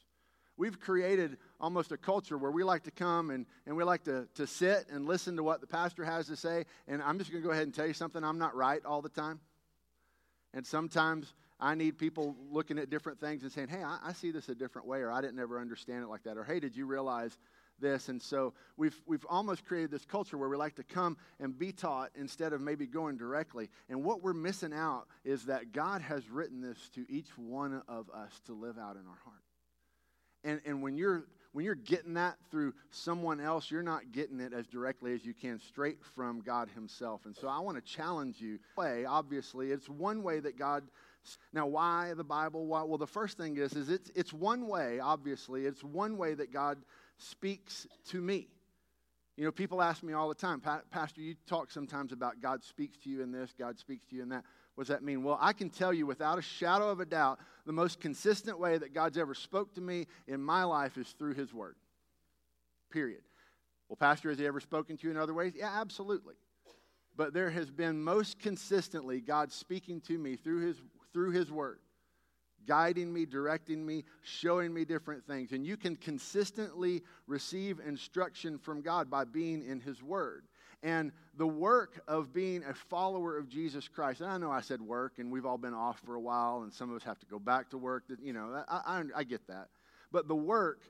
We've 0.56 0.78
created 0.80 1.36
almost 1.60 1.92
a 1.92 1.96
culture 1.96 2.38
where 2.38 2.50
we 2.50 2.64
like 2.64 2.84
to 2.84 2.90
come 2.90 3.30
and, 3.30 3.46
and 3.66 3.76
we 3.76 3.84
like 3.84 4.04
to, 4.04 4.26
to 4.36 4.46
sit 4.46 4.86
and 4.90 5.06
listen 5.06 5.36
to 5.36 5.42
what 5.42 5.60
the 5.60 5.66
pastor 5.66 6.04
has 6.04 6.26
to 6.28 6.36
say. 6.36 6.64
And 6.88 7.02
I'm 7.02 7.18
just 7.18 7.30
going 7.30 7.42
to 7.42 7.46
go 7.46 7.52
ahead 7.52 7.64
and 7.64 7.74
tell 7.74 7.86
you 7.86 7.92
something 7.92 8.24
I'm 8.24 8.38
not 8.38 8.54
right 8.54 8.80
all 8.84 9.02
the 9.02 9.10
time. 9.10 9.40
And 10.54 10.66
sometimes 10.66 11.34
I 11.60 11.74
need 11.74 11.98
people 11.98 12.36
looking 12.50 12.78
at 12.78 12.88
different 12.88 13.20
things 13.20 13.42
and 13.42 13.52
saying, 13.52 13.68
hey, 13.68 13.82
I, 13.82 13.98
I, 14.04 14.12
see 14.12 14.30
this 14.30 14.48
a 14.48 14.54
different 14.54 14.86
way, 14.86 15.00
or 15.00 15.10
I 15.10 15.20
didn't 15.20 15.38
ever 15.38 15.60
understand 15.60 16.02
it 16.02 16.08
like 16.08 16.22
that, 16.24 16.38
or 16.38 16.44
hey, 16.44 16.60
did 16.60 16.76
you 16.76 16.86
realize 16.86 17.36
this? 17.78 18.08
And 18.08 18.22
so 18.22 18.54
we've, 18.76 18.98
we've 19.06 19.24
almost 19.28 19.64
created 19.64 19.90
this 19.90 20.04
culture 20.04 20.38
where 20.38 20.48
we 20.48 20.56
like 20.56 20.76
to 20.76 20.82
come 20.82 21.16
and 21.40 21.58
be 21.58 21.72
taught 21.72 22.10
instead 22.14 22.52
of 22.52 22.60
maybe 22.60 22.86
going 22.86 23.16
directly. 23.16 23.68
And 23.88 24.04
what 24.04 24.22
we're 24.22 24.34
missing 24.34 24.72
out 24.72 25.06
is 25.24 25.44
that 25.46 25.72
God 25.72 26.02
has 26.02 26.28
written 26.30 26.60
this 26.60 26.88
to 26.94 27.04
each 27.10 27.36
one 27.36 27.82
of 27.88 28.10
us 28.10 28.40
to 28.46 28.54
live 28.54 28.78
out 28.78 28.96
in 28.96 29.06
our 29.06 29.18
heart. 29.24 29.45
And, 30.46 30.60
and 30.64 30.82
when 30.82 30.96
you're 30.96 31.24
when 31.52 31.64
you're 31.64 31.74
getting 31.74 32.14
that 32.14 32.36
through 32.50 32.74
someone 32.90 33.40
else, 33.40 33.70
you're 33.70 33.82
not 33.82 34.12
getting 34.12 34.40
it 34.40 34.52
as 34.52 34.66
directly 34.66 35.14
as 35.14 35.24
you 35.24 35.32
can 35.32 35.58
straight 35.58 35.98
from 36.14 36.42
God 36.42 36.68
Himself. 36.74 37.24
And 37.24 37.34
so 37.34 37.48
I 37.48 37.60
want 37.60 37.78
to 37.78 37.82
challenge 37.82 38.40
you. 38.40 38.58
Way, 38.76 39.06
obviously, 39.06 39.70
it's 39.70 39.88
one 39.88 40.22
way 40.22 40.38
that 40.40 40.58
God 40.58 40.84
now, 41.52 41.66
why 41.66 42.12
the 42.16 42.24
Bible? 42.24 42.66
Why? 42.66 42.82
Well, 42.82 42.98
the 42.98 43.06
first 43.06 43.36
thing 43.36 43.56
is, 43.56 43.72
is 43.74 43.88
it's, 43.88 44.10
it's 44.14 44.32
one 44.32 44.68
way, 44.68 45.00
obviously, 45.00 45.66
it's 45.66 45.82
one 45.82 46.16
way 46.16 46.34
that 46.34 46.52
God 46.52 46.78
speaks 47.18 47.86
to 48.10 48.20
me. 48.20 48.48
You 49.36 49.44
know, 49.44 49.52
people 49.52 49.82
ask 49.82 50.02
me 50.02 50.14
all 50.14 50.28
the 50.28 50.34
time, 50.34 50.62
Pastor, 50.90 51.20
you 51.20 51.34
talk 51.46 51.70
sometimes 51.70 52.12
about 52.12 52.40
God 52.40 52.64
speaks 52.64 52.96
to 52.98 53.10
you 53.10 53.22
in 53.22 53.32
this, 53.32 53.52
God 53.58 53.78
speaks 53.78 54.06
to 54.06 54.16
you 54.16 54.22
in 54.22 54.30
that. 54.30 54.44
What 54.76 54.86
does 54.86 54.94
that 54.94 55.02
mean? 55.02 55.22
Well, 55.22 55.38
I 55.40 55.54
can 55.54 55.70
tell 55.70 55.92
you 55.92 56.06
without 56.06 56.38
a 56.38 56.42
shadow 56.42 56.90
of 56.90 57.00
a 57.00 57.06
doubt, 57.06 57.40
the 57.64 57.72
most 57.72 57.98
consistent 57.98 58.60
way 58.60 58.76
that 58.76 58.92
God's 58.92 59.16
ever 59.16 59.34
spoke 59.34 59.74
to 59.74 59.80
me 59.80 60.06
in 60.28 60.40
my 60.40 60.64
life 60.64 60.98
is 60.98 61.08
through 61.18 61.32
His 61.34 61.52
Word. 61.52 61.76
Period. 62.90 63.22
Well, 63.88 63.96
Pastor, 63.96 64.28
has 64.28 64.38
He 64.38 64.46
ever 64.46 64.60
spoken 64.60 64.98
to 64.98 65.04
you 65.04 65.10
in 65.10 65.16
other 65.16 65.32
ways? 65.32 65.54
Yeah, 65.56 65.80
absolutely. 65.80 66.34
But 67.16 67.32
there 67.32 67.48
has 67.48 67.70
been 67.70 68.02
most 68.02 68.38
consistently 68.38 69.22
God 69.22 69.50
speaking 69.50 70.02
to 70.02 70.18
me 70.18 70.36
through 70.36 70.66
His 70.66 70.76
through 71.14 71.30
His 71.30 71.50
Word, 71.50 71.78
guiding 72.66 73.10
me, 73.10 73.24
directing 73.24 73.86
me, 73.86 74.04
showing 74.22 74.74
me 74.74 74.84
different 74.84 75.26
things. 75.26 75.52
And 75.52 75.64
you 75.64 75.78
can 75.78 75.96
consistently 75.96 77.02
receive 77.26 77.80
instruction 77.80 78.58
from 78.58 78.82
God 78.82 79.08
by 79.08 79.24
being 79.24 79.66
in 79.66 79.80
His 79.80 80.02
Word. 80.02 80.44
And 80.82 81.12
the 81.36 81.46
work 81.46 82.00
of 82.06 82.32
being 82.32 82.62
a 82.64 82.74
follower 82.74 83.36
of 83.38 83.48
Jesus 83.48 83.88
Christ, 83.88 84.20
and 84.20 84.30
I 84.30 84.38
know 84.38 84.50
I 84.50 84.60
said 84.60 84.80
work, 84.80 85.14
and 85.18 85.30
we've 85.32 85.46
all 85.46 85.58
been 85.58 85.74
off 85.74 86.00
for 86.04 86.14
a 86.14 86.20
while, 86.20 86.62
and 86.62 86.72
some 86.72 86.90
of 86.90 86.96
us 86.96 87.02
have 87.02 87.18
to 87.20 87.26
go 87.26 87.38
back 87.38 87.70
to 87.70 87.78
work. 87.78 88.04
You 88.22 88.32
know, 88.32 88.64
I, 88.68 88.80
I, 88.86 89.02
I 89.16 89.24
get 89.24 89.46
that. 89.48 89.68
But 90.12 90.28
the 90.28 90.36
work 90.36 90.82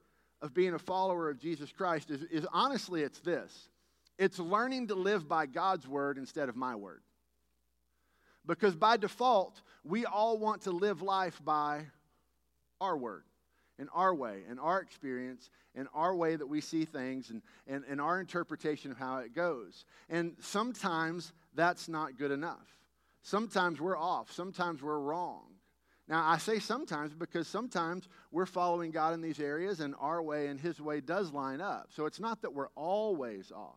of 0.42 0.52
being 0.52 0.74
a 0.74 0.78
follower 0.78 1.30
of 1.30 1.38
Jesus 1.38 1.72
Christ 1.72 2.10
is, 2.10 2.22
is 2.24 2.46
honestly, 2.52 3.02
it's 3.02 3.20
this 3.20 3.68
it's 4.18 4.38
learning 4.38 4.88
to 4.88 4.94
live 4.94 5.28
by 5.28 5.46
God's 5.46 5.86
word 5.86 6.16
instead 6.18 6.48
of 6.48 6.56
my 6.56 6.74
word. 6.74 7.02
Because 8.46 8.74
by 8.74 8.96
default, 8.96 9.60
we 9.84 10.06
all 10.06 10.38
want 10.38 10.62
to 10.62 10.70
live 10.70 11.02
life 11.02 11.40
by 11.44 11.86
our 12.80 12.96
word, 12.96 13.24
in 13.78 13.88
our 13.90 14.14
way, 14.14 14.42
in 14.50 14.58
our 14.58 14.80
experience, 14.80 15.50
in 15.74 15.86
our 15.94 16.14
way 16.14 16.36
that 16.36 16.46
we 16.46 16.60
see 16.60 16.84
things, 16.84 17.30
and, 17.30 17.42
and, 17.66 17.84
and 17.88 18.00
our 18.00 18.20
interpretation 18.20 18.90
of 18.90 18.96
how 18.96 19.18
it 19.18 19.34
goes. 19.34 19.84
And 20.08 20.34
sometimes 20.40 21.32
that's 21.54 21.88
not 21.88 22.18
good 22.18 22.30
enough. 22.30 22.66
Sometimes 23.22 23.80
we're 23.80 23.98
off, 23.98 24.32
sometimes 24.32 24.82
we're 24.82 24.98
wrong. 24.98 25.42
Now, 26.08 26.24
I 26.24 26.38
say 26.38 26.60
sometimes 26.60 27.12
because 27.12 27.48
sometimes 27.48 28.08
we're 28.30 28.46
following 28.46 28.92
God 28.92 29.12
in 29.14 29.20
these 29.20 29.40
areas, 29.40 29.80
and 29.80 29.94
our 29.98 30.22
way 30.22 30.46
and 30.46 30.60
His 30.60 30.80
way 30.80 31.00
does 31.00 31.32
line 31.32 31.60
up. 31.60 31.88
So 31.90 32.06
it's 32.06 32.20
not 32.20 32.42
that 32.42 32.54
we're 32.54 32.68
always 32.76 33.50
off. 33.50 33.74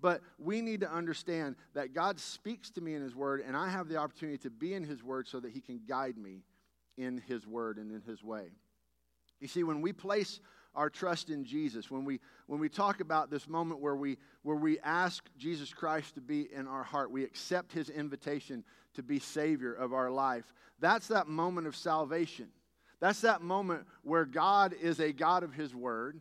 But 0.00 0.20
we 0.38 0.60
need 0.60 0.80
to 0.82 0.92
understand 0.92 1.56
that 1.74 1.92
God 1.92 2.20
speaks 2.20 2.70
to 2.70 2.80
me 2.80 2.94
in 2.94 3.02
His 3.02 3.16
Word, 3.16 3.42
and 3.44 3.56
I 3.56 3.68
have 3.68 3.88
the 3.88 3.96
opportunity 3.96 4.38
to 4.38 4.50
be 4.50 4.74
in 4.74 4.84
His 4.84 5.02
Word 5.02 5.26
so 5.26 5.40
that 5.40 5.50
He 5.50 5.60
can 5.60 5.80
guide 5.88 6.16
me 6.16 6.44
in 6.96 7.18
His 7.26 7.44
Word 7.44 7.78
and 7.78 7.90
in 7.90 8.02
His 8.02 8.22
way. 8.22 8.50
You 9.40 9.48
see, 9.48 9.62
when 9.62 9.80
we 9.80 9.92
place 9.92 10.40
our 10.74 10.90
trust 10.90 11.30
in 11.30 11.44
Jesus, 11.44 11.90
when 11.90 12.04
we, 12.04 12.20
when 12.46 12.60
we 12.60 12.68
talk 12.68 13.00
about 13.00 13.30
this 13.30 13.48
moment 13.48 13.80
where 13.80 13.96
we, 13.96 14.16
where 14.42 14.56
we 14.56 14.78
ask 14.80 15.24
Jesus 15.36 15.72
Christ 15.72 16.14
to 16.14 16.20
be 16.20 16.48
in 16.52 16.66
our 16.66 16.84
heart, 16.84 17.10
we 17.10 17.24
accept 17.24 17.72
His 17.72 17.88
invitation 17.90 18.64
to 18.94 19.02
be 19.02 19.18
Savior 19.18 19.74
of 19.74 19.92
our 19.92 20.10
life, 20.10 20.52
that's 20.80 21.08
that 21.08 21.26
moment 21.26 21.66
of 21.66 21.76
salvation. 21.76 22.48
That's 23.00 23.20
that 23.20 23.42
moment 23.42 23.86
where 24.02 24.24
God 24.24 24.74
is 24.80 25.00
a 25.00 25.12
God 25.12 25.42
of 25.42 25.52
His 25.52 25.74
Word. 25.74 26.20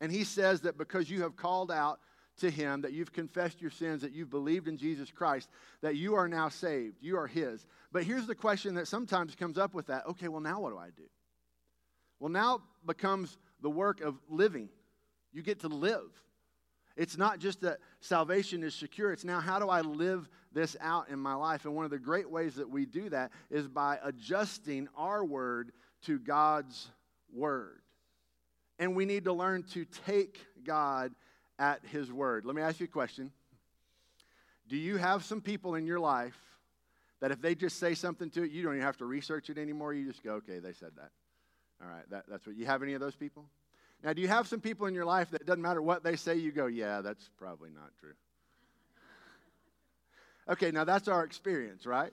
And 0.00 0.12
He 0.12 0.24
says 0.24 0.62
that 0.62 0.78
because 0.78 1.10
you 1.10 1.22
have 1.22 1.36
called 1.36 1.70
out 1.70 2.00
to 2.38 2.50
Him, 2.50 2.82
that 2.82 2.92
you've 2.92 3.12
confessed 3.12 3.62
your 3.62 3.70
sins, 3.70 4.02
that 4.02 4.12
you've 4.12 4.30
believed 4.30 4.68
in 4.68 4.76
Jesus 4.76 5.10
Christ, 5.10 5.48
that 5.80 5.96
you 5.96 6.14
are 6.14 6.28
now 6.28 6.48
saved. 6.48 6.96
You 7.00 7.16
are 7.18 7.26
His. 7.26 7.66
But 7.92 8.04
here's 8.04 8.26
the 8.26 8.34
question 8.34 8.74
that 8.74 8.88
sometimes 8.88 9.34
comes 9.34 9.58
up 9.58 9.74
with 9.74 9.86
that 9.86 10.06
okay, 10.06 10.28
well, 10.28 10.40
now 10.40 10.60
what 10.60 10.70
do 10.70 10.78
I 10.78 10.90
do? 10.96 11.04
Well, 12.20 12.30
now 12.30 12.62
becomes 12.84 13.36
the 13.60 13.70
work 13.70 14.00
of 14.00 14.16
living. 14.28 14.68
You 15.32 15.42
get 15.42 15.60
to 15.60 15.68
live. 15.68 16.10
It's 16.96 17.18
not 17.18 17.38
just 17.38 17.60
that 17.60 17.78
salvation 18.00 18.62
is 18.62 18.74
secure, 18.74 19.12
it's 19.12 19.24
now 19.24 19.38
how 19.40 19.58
do 19.58 19.68
I 19.68 19.82
live 19.82 20.28
this 20.52 20.76
out 20.80 21.10
in 21.10 21.18
my 21.18 21.34
life? 21.34 21.66
And 21.66 21.74
one 21.74 21.84
of 21.84 21.90
the 21.90 21.98
great 21.98 22.30
ways 22.30 22.54
that 22.54 22.70
we 22.70 22.86
do 22.86 23.10
that 23.10 23.32
is 23.50 23.68
by 23.68 23.98
adjusting 24.02 24.88
our 24.96 25.22
word 25.22 25.72
to 26.06 26.18
God's 26.18 26.88
word. 27.34 27.82
And 28.78 28.96
we 28.96 29.04
need 29.04 29.24
to 29.24 29.32
learn 29.32 29.62
to 29.74 29.84
take 30.06 30.38
God 30.64 31.14
at 31.58 31.84
his 31.84 32.10
word. 32.10 32.46
Let 32.46 32.56
me 32.56 32.62
ask 32.62 32.80
you 32.80 32.84
a 32.84 32.88
question. 32.88 33.30
Do 34.68 34.76
you 34.76 34.96
have 34.96 35.22
some 35.22 35.42
people 35.42 35.74
in 35.74 35.86
your 35.86 36.00
life 36.00 36.38
that 37.20 37.30
if 37.30 37.40
they 37.40 37.54
just 37.54 37.78
say 37.78 37.94
something 37.94 38.30
to 38.30 38.42
it, 38.42 38.50
you 38.50 38.62
don't 38.62 38.72
even 38.72 38.84
have 38.84 38.96
to 38.98 39.04
research 39.04 39.50
it 39.50 39.58
anymore? 39.58 39.92
You 39.92 40.06
just 40.06 40.22
go, 40.22 40.34
okay, 40.34 40.58
they 40.58 40.72
said 40.72 40.92
that. 40.96 41.10
All 41.82 41.88
right, 41.88 42.08
that, 42.10 42.24
that's 42.28 42.46
what 42.46 42.56
you 42.56 42.66
have 42.66 42.82
any 42.82 42.94
of 42.94 43.00
those 43.00 43.14
people? 43.14 43.44
Now, 44.02 44.12
do 44.12 44.22
you 44.22 44.28
have 44.28 44.46
some 44.46 44.60
people 44.60 44.86
in 44.86 44.94
your 44.94 45.04
life 45.04 45.30
that 45.30 45.46
doesn't 45.46 45.62
matter 45.62 45.82
what 45.82 46.04
they 46.04 46.16
say, 46.16 46.36
you 46.36 46.52
go, 46.52 46.66
yeah, 46.66 47.00
that's 47.00 47.30
probably 47.38 47.70
not 47.70 47.90
true? 47.98 48.14
okay, 50.48 50.70
now 50.70 50.84
that's 50.84 51.08
our 51.08 51.24
experience, 51.24 51.86
right? 51.86 52.12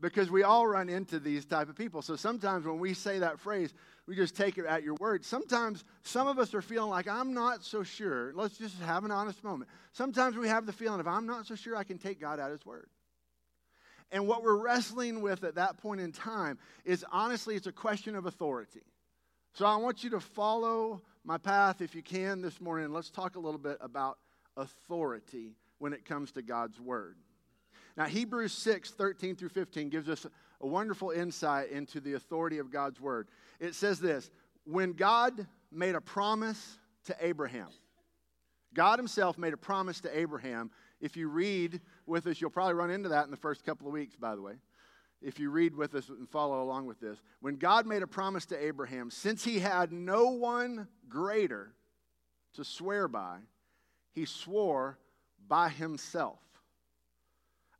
Because 0.00 0.30
we 0.30 0.44
all 0.44 0.66
run 0.66 0.88
into 0.88 1.18
these 1.18 1.44
type 1.44 1.68
of 1.68 1.76
people. 1.76 2.02
So 2.02 2.14
sometimes 2.14 2.64
when 2.64 2.78
we 2.78 2.94
say 2.94 3.18
that 3.18 3.40
phrase, 3.40 3.74
we 4.06 4.14
just 4.14 4.36
take 4.36 4.56
it 4.56 4.64
at 4.64 4.84
your 4.84 4.94
word. 4.94 5.24
Sometimes 5.24 5.84
some 6.02 6.28
of 6.28 6.38
us 6.38 6.54
are 6.54 6.62
feeling 6.62 6.90
like, 6.90 7.08
I'm 7.08 7.34
not 7.34 7.64
so 7.64 7.82
sure. 7.82 8.32
Let's 8.34 8.56
just 8.56 8.80
have 8.80 9.04
an 9.04 9.10
honest 9.10 9.42
moment. 9.42 9.70
Sometimes 9.92 10.36
we 10.36 10.48
have 10.48 10.66
the 10.66 10.72
feeling 10.72 11.00
of, 11.00 11.08
I'm 11.08 11.26
not 11.26 11.46
so 11.46 11.56
sure 11.56 11.76
I 11.76 11.84
can 11.84 11.98
take 11.98 12.20
God 12.20 12.38
at 12.38 12.50
His 12.50 12.64
word. 12.64 12.88
And 14.10 14.26
what 14.26 14.42
we're 14.42 14.56
wrestling 14.56 15.20
with 15.20 15.44
at 15.44 15.56
that 15.56 15.78
point 15.78 16.00
in 16.00 16.12
time 16.12 16.58
is 16.84 17.04
honestly, 17.12 17.56
it's 17.56 17.66
a 17.66 17.72
question 17.72 18.16
of 18.16 18.26
authority. 18.26 18.82
So 19.52 19.66
I 19.66 19.76
want 19.76 20.04
you 20.04 20.10
to 20.10 20.20
follow 20.20 21.02
my 21.24 21.36
path 21.36 21.80
if 21.80 21.94
you 21.94 22.02
can 22.02 22.40
this 22.40 22.60
morning. 22.60 22.92
Let's 22.92 23.10
talk 23.10 23.36
a 23.36 23.40
little 23.40 23.58
bit 23.58 23.76
about 23.80 24.18
authority 24.56 25.56
when 25.78 25.92
it 25.92 26.04
comes 26.04 26.32
to 26.32 26.42
God's 26.42 26.80
word. 26.80 27.16
Now, 27.96 28.04
Hebrews 28.04 28.52
6 28.52 28.92
13 28.92 29.36
through 29.36 29.48
15 29.50 29.88
gives 29.88 30.08
us 30.08 30.26
a 30.60 30.66
wonderful 30.66 31.10
insight 31.10 31.70
into 31.70 32.00
the 32.00 32.14
authority 32.14 32.58
of 32.58 32.70
God's 32.70 33.00
word. 33.00 33.28
It 33.60 33.74
says 33.74 33.98
this 34.00 34.30
When 34.64 34.92
God 34.92 35.46
made 35.70 35.94
a 35.94 36.00
promise 36.00 36.78
to 37.04 37.16
Abraham, 37.20 37.68
God 38.74 38.98
Himself 38.98 39.38
made 39.38 39.52
a 39.52 39.58
promise 39.58 40.00
to 40.02 40.18
Abraham. 40.18 40.70
If 41.00 41.16
you 41.16 41.28
read 41.28 41.80
with 42.06 42.26
us, 42.26 42.40
you'll 42.40 42.50
probably 42.50 42.74
run 42.74 42.90
into 42.90 43.10
that 43.10 43.24
in 43.24 43.30
the 43.30 43.36
first 43.36 43.64
couple 43.64 43.86
of 43.86 43.92
weeks, 43.92 44.16
by 44.16 44.34
the 44.34 44.42
way 44.42 44.54
if 45.20 45.38
you 45.38 45.50
read 45.50 45.74
with 45.74 45.94
us 45.94 46.08
and 46.08 46.28
follow 46.28 46.62
along 46.62 46.86
with 46.86 47.00
this. 47.00 47.18
When 47.40 47.56
God 47.56 47.86
made 47.86 48.02
a 48.02 48.06
promise 48.06 48.46
to 48.46 48.64
Abraham, 48.64 49.10
since 49.10 49.44
he 49.44 49.58
had 49.58 49.92
no 49.92 50.28
one 50.28 50.86
greater 51.08 51.72
to 52.54 52.64
swear 52.64 53.08
by, 53.08 53.38
he 54.12 54.24
swore 54.24 54.98
by 55.48 55.68
himself 55.68 56.38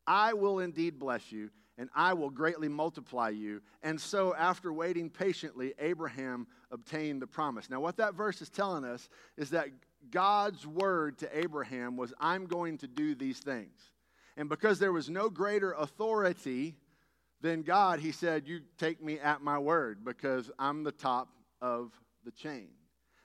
I 0.06 0.32
will 0.32 0.60
indeed 0.60 0.98
bless 0.98 1.30
you, 1.30 1.50
and 1.76 1.90
I 1.94 2.14
will 2.14 2.30
greatly 2.30 2.68
multiply 2.68 3.28
you. 3.28 3.60
And 3.82 4.00
so, 4.00 4.34
after 4.34 4.72
waiting 4.72 5.10
patiently, 5.10 5.74
Abraham 5.78 6.46
obtained 6.70 7.22
the 7.22 7.26
promise. 7.26 7.70
Now, 7.70 7.80
what 7.80 7.96
that 7.96 8.14
verse 8.14 8.42
is 8.42 8.50
telling 8.50 8.84
us 8.84 9.08
is 9.36 9.50
that 9.50 9.68
God's 10.10 10.66
word 10.66 11.18
to 11.18 11.38
Abraham 11.38 11.96
was, 11.96 12.12
I'm 12.20 12.46
going 12.46 12.78
to 12.78 12.86
do 12.86 13.14
these 13.14 13.38
things. 13.38 13.78
And 14.36 14.48
because 14.48 14.78
there 14.78 14.92
was 14.92 15.10
no 15.10 15.28
greater 15.28 15.72
authority 15.72 16.76
than 17.40 17.62
God, 17.62 18.00
he 18.00 18.12
said, 18.12 18.46
You 18.46 18.60
take 18.78 19.02
me 19.02 19.18
at 19.18 19.42
my 19.42 19.58
word 19.58 20.04
because 20.04 20.50
I'm 20.58 20.84
the 20.84 20.92
top 20.92 21.28
of 21.60 21.92
the 22.24 22.30
chain. 22.30 22.68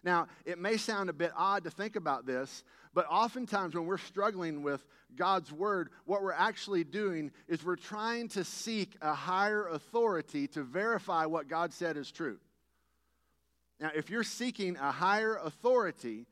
Now, 0.03 0.27
it 0.45 0.59
may 0.59 0.77
sound 0.77 1.09
a 1.09 1.13
bit 1.13 1.31
odd 1.35 1.63
to 1.63 1.69
think 1.69 1.95
about 1.95 2.25
this, 2.25 2.63
but 2.93 3.05
oftentimes 3.09 3.73
when 3.73 3.85
we're 3.85 3.97
struggling 3.97 4.61
with 4.61 4.85
God's 5.15 5.51
word, 5.51 5.89
what 6.05 6.21
we're 6.21 6.33
actually 6.33 6.83
doing 6.83 7.31
is 7.47 7.63
we're 7.63 7.75
trying 7.75 8.27
to 8.29 8.43
seek 8.43 8.95
a 9.01 9.13
higher 9.13 9.67
authority 9.67 10.47
to 10.49 10.63
verify 10.63 11.25
what 11.25 11.47
God 11.47 11.73
said 11.73 11.95
is 11.95 12.11
true. 12.11 12.37
Now, 13.83 13.91
if 13.93 14.09
you're 14.09 14.23
seeking 14.23 14.77
a 14.77 14.91
higher 14.91 15.35
authority 15.35 16.25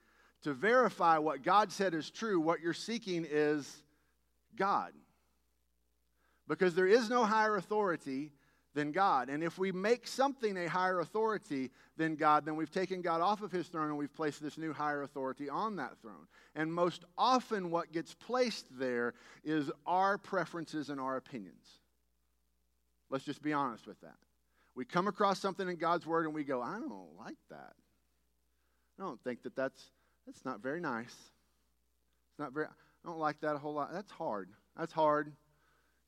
to 0.43 0.53
verify 0.53 1.19
what 1.19 1.43
God 1.43 1.71
said 1.71 1.93
is 1.93 2.09
true, 2.09 2.39
what 2.39 2.61
you're 2.61 2.73
seeking 2.73 3.27
is 3.29 3.83
God 4.55 4.93
because 6.47 6.75
there 6.75 6.87
is 6.87 7.09
no 7.09 7.23
higher 7.23 7.55
authority 7.57 8.31
than 8.73 8.93
God. 8.93 9.29
And 9.29 9.43
if 9.43 9.57
we 9.57 9.71
make 9.71 10.07
something 10.07 10.57
a 10.57 10.67
higher 10.67 10.99
authority 11.01 11.71
than 11.97 12.15
God, 12.15 12.45
then 12.45 12.55
we've 12.55 12.71
taken 12.71 13.01
God 13.01 13.19
off 13.19 13.41
of 13.41 13.51
his 13.51 13.67
throne 13.67 13.87
and 13.87 13.97
we've 13.97 14.13
placed 14.13 14.41
this 14.41 14.57
new 14.57 14.71
higher 14.71 15.03
authority 15.03 15.49
on 15.49 15.75
that 15.75 15.97
throne. 16.01 16.27
And 16.55 16.73
most 16.73 17.03
often, 17.17 17.69
what 17.69 17.91
gets 17.91 18.13
placed 18.13 18.65
there 18.79 19.13
is 19.43 19.69
our 19.85 20.17
preferences 20.17 20.89
and 20.89 21.01
our 21.01 21.17
opinions. 21.17 21.67
Let's 23.09 23.25
just 23.25 23.41
be 23.41 23.51
honest 23.53 23.87
with 23.87 23.99
that. 24.01 24.15
We 24.75 24.85
come 24.85 25.07
across 25.07 25.39
something 25.39 25.67
in 25.67 25.75
God's 25.75 26.05
word 26.05 26.25
and 26.25 26.33
we 26.33 26.43
go, 26.43 26.61
I 26.61 26.79
don't 26.79 27.17
like 27.19 27.37
that. 27.49 27.73
I 28.99 29.03
don't 29.03 29.21
think 29.23 29.43
that 29.43 29.55
that's, 29.55 29.91
that's 30.25 30.45
not 30.45 30.61
very 30.61 30.79
nice. 30.79 31.07
It's 31.07 32.39
not 32.39 32.53
very, 32.53 32.67
I 32.67 33.07
don't 33.07 33.19
like 33.19 33.41
that 33.41 33.55
a 33.55 33.57
whole 33.57 33.73
lot. 33.73 33.91
That's 33.91 34.11
hard. 34.11 34.49
That's 34.77 34.93
hard 34.93 35.33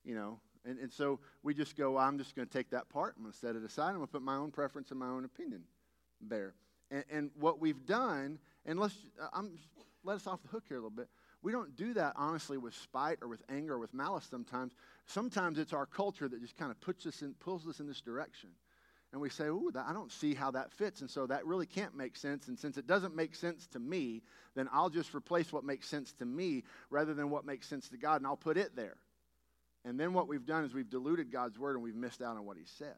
you 0.03 0.15
know. 0.15 0.39
And, 0.65 0.79
and 0.79 0.91
so 0.91 1.19
we 1.41 1.53
just 1.53 1.75
go, 1.75 1.97
I'm 1.97 2.17
just 2.17 2.35
going 2.35 2.47
to 2.47 2.53
take 2.53 2.69
that 2.69 2.89
part. 2.89 3.15
I'm 3.17 3.23
going 3.23 3.33
to 3.33 3.37
set 3.37 3.55
it 3.55 3.63
aside. 3.63 3.89
I'm 3.89 3.95
going 3.95 4.07
to 4.07 4.11
put 4.11 4.21
my 4.21 4.35
own 4.35 4.51
preference 4.51 4.91
and 4.91 4.99
my 4.99 5.07
own 5.07 5.25
opinion 5.25 5.63
there. 6.21 6.53
And, 6.89 7.03
and 7.11 7.31
what 7.37 7.59
we've 7.59 7.85
done, 7.85 8.39
and 8.65 8.79
let's, 8.79 8.95
uh, 9.21 9.27
I'm, 9.33 9.57
let 10.03 10.15
us 10.15 10.27
off 10.27 10.41
the 10.41 10.49
hook 10.49 10.63
here 10.67 10.77
a 10.77 10.79
little 10.79 10.89
bit. 10.89 11.09
We 11.43 11.51
don't 11.51 11.75
do 11.75 11.93
that 11.95 12.13
honestly 12.15 12.57
with 12.57 12.73
spite 12.73 13.19
or 13.21 13.27
with 13.27 13.43
anger 13.49 13.73
or 13.73 13.79
with 13.79 13.93
malice 13.93 14.25
sometimes. 14.31 14.73
Sometimes 15.05 15.59
it's 15.59 15.73
our 15.73 15.85
culture 15.85 16.29
that 16.29 16.41
just 16.41 16.57
kind 16.57 16.71
of 16.71 16.79
puts 16.79 17.05
us 17.05 17.21
in, 17.21 17.33
pulls 17.35 17.67
us 17.67 17.81
in 17.81 17.87
this 17.87 18.01
direction. 18.01 18.49
And 19.11 19.21
we 19.21 19.29
say, 19.29 19.45
ooh, 19.45 19.69
that, 19.73 19.85
I 19.87 19.93
don't 19.93 20.11
see 20.11 20.33
how 20.33 20.49
that 20.51 20.71
fits. 20.71 21.01
And 21.01 21.09
so 21.09 21.27
that 21.27 21.45
really 21.45 21.67
can't 21.67 21.95
make 21.95 22.15
sense. 22.15 22.47
And 22.47 22.57
since 22.57 22.77
it 22.77 22.87
doesn't 22.87 23.15
make 23.15 23.35
sense 23.35 23.67
to 23.67 23.79
me, 23.79 24.23
then 24.55 24.67
I'll 24.73 24.89
just 24.89 25.13
replace 25.13 25.53
what 25.53 25.63
makes 25.63 25.87
sense 25.87 26.13
to 26.13 26.25
me 26.25 26.63
rather 26.89 27.13
than 27.13 27.29
what 27.29 27.45
makes 27.45 27.67
sense 27.67 27.89
to 27.89 27.97
God, 27.97 28.21
and 28.21 28.27
I'll 28.27 28.35
put 28.35 28.57
it 28.57 28.75
there. 28.75 28.95
And 29.85 29.99
then 29.99 30.13
what 30.13 30.27
we've 30.27 30.45
done 30.45 30.63
is 30.63 30.73
we've 30.73 30.89
diluted 30.89 31.31
God's 31.31 31.59
word 31.59 31.75
and 31.75 31.83
we've 31.83 31.93
missed 31.93 32.21
out 32.21 32.37
on 32.37 32.45
what 32.45 32.57
he 32.57 32.63
said. 32.65 32.95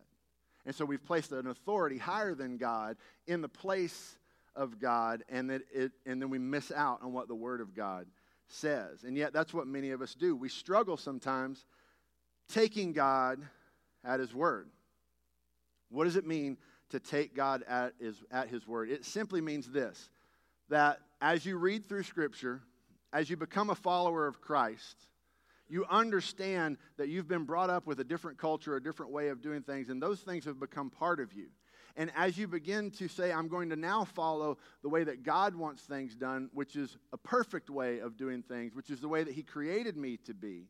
And 0.65 0.73
so 0.73 0.85
we've 0.85 1.03
placed 1.03 1.31
an 1.31 1.47
authority 1.47 1.97
higher 1.97 2.35
than 2.35 2.57
God 2.57 2.95
in 3.27 3.41
the 3.41 3.49
place 3.49 4.17
of 4.55 4.79
God, 4.79 5.23
and, 5.27 5.49
that 5.49 5.63
it, 5.73 5.91
and 6.05 6.21
then 6.21 6.29
we 6.29 6.39
miss 6.39 6.71
out 6.71 7.01
on 7.01 7.11
what 7.11 7.27
the 7.27 7.35
word 7.35 7.59
of 7.59 7.75
God 7.75 8.05
says. 8.47 9.03
And 9.03 9.17
yet, 9.17 9.33
that's 9.33 9.53
what 9.53 9.67
many 9.67 9.91
of 9.91 10.01
us 10.01 10.13
do. 10.15 10.35
We 10.35 10.49
struggle 10.49 10.97
sometimes 10.97 11.65
taking 12.49 12.93
God 12.93 13.39
at 14.03 14.19
his 14.19 14.33
word. 14.33 14.69
What 15.89 16.05
does 16.05 16.15
it 16.15 16.27
mean 16.27 16.57
to 16.89 16.99
take 16.99 17.35
God 17.35 17.63
at 17.67 17.93
his, 17.99 18.23
at 18.31 18.49
his 18.49 18.67
word? 18.67 18.89
It 18.89 19.05
simply 19.05 19.41
means 19.41 19.69
this 19.69 20.09
that 20.69 20.99
as 21.21 21.45
you 21.45 21.57
read 21.57 21.85
through 21.85 22.03
Scripture, 22.03 22.61
as 23.13 23.29
you 23.29 23.37
become 23.37 23.69
a 23.69 23.75
follower 23.75 24.27
of 24.27 24.41
Christ, 24.41 25.07
you 25.67 25.85
understand 25.89 26.77
that 26.97 27.07
you've 27.07 27.27
been 27.27 27.43
brought 27.43 27.69
up 27.69 27.87
with 27.87 27.99
a 27.99 28.03
different 28.03 28.37
culture, 28.37 28.75
a 28.75 28.83
different 28.83 29.11
way 29.11 29.29
of 29.29 29.41
doing 29.41 29.61
things, 29.61 29.89
and 29.89 30.01
those 30.01 30.19
things 30.19 30.45
have 30.45 30.59
become 30.59 30.89
part 30.89 31.19
of 31.19 31.33
you. 31.33 31.47
And 31.97 32.11
as 32.15 32.37
you 32.37 32.47
begin 32.47 32.91
to 32.91 33.07
say, 33.07 33.31
I'm 33.31 33.47
going 33.47 33.69
to 33.69 33.75
now 33.75 34.03
follow 34.03 34.57
the 34.81 34.89
way 34.89 35.03
that 35.05 35.23
God 35.23 35.55
wants 35.55 35.83
things 35.83 36.15
done, 36.15 36.49
which 36.53 36.75
is 36.75 36.97
a 37.13 37.17
perfect 37.17 37.69
way 37.69 37.99
of 37.99 38.17
doing 38.17 38.41
things, 38.41 38.75
which 38.75 38.89
is 38.89 38.99
the 38.99 39.07
way 39.07 39.23
that 39.23 39.33
He 39.33 39.43
created 39.43 39.95
me 39.95 40.17
to 40.25 40.33
be, 40.33 40.67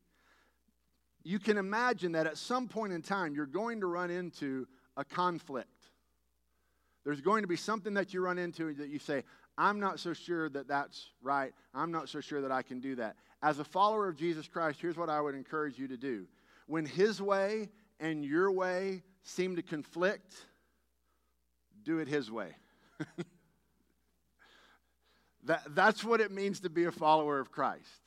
you 1.24 1.40
can 1.40 1.58
imagine 1.58 2.12
that 2.12 2.28
at 2.28 2.38
some 2.38 2.68
point 2.68 2.94
in 2.94 3.02
time, 3.02 3.34
you're 3.34 3.48
going 3.48 3.80
to 3.80 3.88
run 3.88 4.12
into 4.12 4.68
a 4.96 5.04
conflict. 5.04 5.70
There's 7.04 7.22
going 7.22 7.42
to 7.42 7.48
be 7.48 7.56
something 7.56 7.96
that 7.96 8.14
you 8.14 8.22
run 8.22 8.38
into 8.38 8.72
that 8.76 8.90
you 8.90 9.00
say, 9.00 9.24
I'm 9.58 9.80
not 9.80 10.00
so 10.00 10.14
sure 10.14 10.50
that 10.50 10.68
that's 10.68 11.12
right. 11.24 11.54
I'm 11.74 11.92
not 11.92 12.10
so 12.10 12.22
sure 12.22 12.42
that 12.42 12.52
I 12.52 12.62
can 12.62 12.80
do 12.80 12.96
that. 12.96 13.16
As 13.42 13.58
a 13.58 13.64
follower 13.64 14.08
of 14.08 14.16
Jesus 14.16 14.48
Christ, 14.48 14.80
here's 14.80 14.98
what 14.98 15.10
I 15.10 15.20
would 15.20 15.34
encourage 15.34 15.80
you 15.80 15.88
to 15.88 15.98
do. 15.98 16.28
When 16.68 16.86
His 16.86 17.22
way 17.22 17.70
and 18.00 18.24
your 18.24 18.52
way 18.52 19.02
seem 19.24 19.56
to 19.56 19.64
conflict, 19.64 20.36
do 21.86 22.00
it 22.00 22.10
His 22.10 22.30
way. 22.30 22.50
that, 25.46 25.64
that's 25.70 26.04
what 26.04 26.20
it 26.20 26.32
means 26.32 26.60
to 26.62 26.70
be 26.70 26.86
a 26.86 26.92
follower 26.92 27.40
of 27.40 27.52
Christ. 27.52 28.02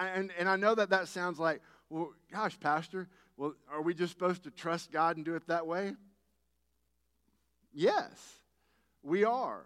And, 0.00 0.30
and 0.38 0.48
I 0.48 0.56
know 0.56 0.74
that 0.74 0.90
that 0.90 1.08
sounds 1.08 1.38
like, 1.38 1.62
well, 1.88 2.12
gosh, 2.32 2.58
Pastor, 2.58 3.08
well, 3.36 3.54
are 3.70 3.82
we 3.82 3.94
just 3.94 4.12
supposed 4.12 4.44
to 4.44 4.50
trust 4.50 4.90
God 4.90 5.16
and 5.16 5.24
do 5.24 5.34
it 5.34 5.46
that 5.46 5.66
way? 5.66 5.94
Yes, 7.72 8.10
we 9.02 9.24
are. 9.24 9.64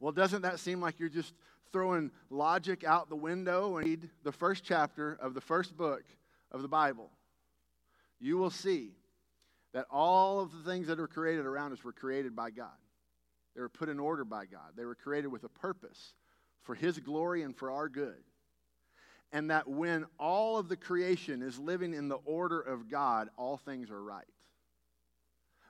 Well, 0.00 0.12
doesn't 0.12 0.42
that 0.42 0.58
seem 0.58 0.80
like 0.80 0.98
you're 0.98 1.08
just 1.08 1.34
throwing 1.72 2.10
logic 2.30 2.84
out 2.84 3.08
the 3.08 3.16
window 3.16 3.76
and 3.76 3.86
read 3.86 4.10
the 4.22 4.32
first 4.32 4.64
chapter 4.64 5.18
of 5.20 5.34
the 5.34 5.40
first 5.40 5.76
book 5.76 6.04
of 6.50 6.62
the 6.62 6.68
Bible? 6.68 7.10
You 8.20 8.38
will 8.38 8.50
see 8.50 8.92
that 9.72 9.86
all 9.90 10.40
of 10.40 10.52
the 10.52 10.70
things 10.70 10.86
that 10.88 11.00
are 11.00 11.06
created 11.06 11.46
around 11.46 11.72
us 11.72 11.82
were 11.82 11.92
created 11.92 12.36
by 12.36 12.50
God. 12.50 12.70
They 13.54 13.60
were 13.60 13.68
put 13.68 13.88
in 13.88 13.98
order 13.98 14.24
by 14.24 14.46
God. 14.46 14.72
They 14.76 14.84
were 14.84 14.94
created 14.94 15.28
with 15.28 15.44
a 15.44 15.48
purpose 15.48 16.14
for 16.62 16.74
His 16.74 16.98
glory 16.98 17.42
and 17.42 17.56
for 17.56 17.70
our 17.70 17.88
good. 17.88 18.22
And 19.32 19.50
that 19.50 19.66
when 19.66 20.06
all 20.18 20.58
of 20.58 20.68
the 20.68 20.76
creation 20.76 21.42
is 21.42 21.58
living 21.58 21.94
in 21.94 22.08
the 22.08 22.18
order 22.24 22.60
of 22.60 22.90
God, 22.90 23.28
all 23.36 23.56
things 23.56 23.90
are 23.90 24.02
right. 24.02 24.24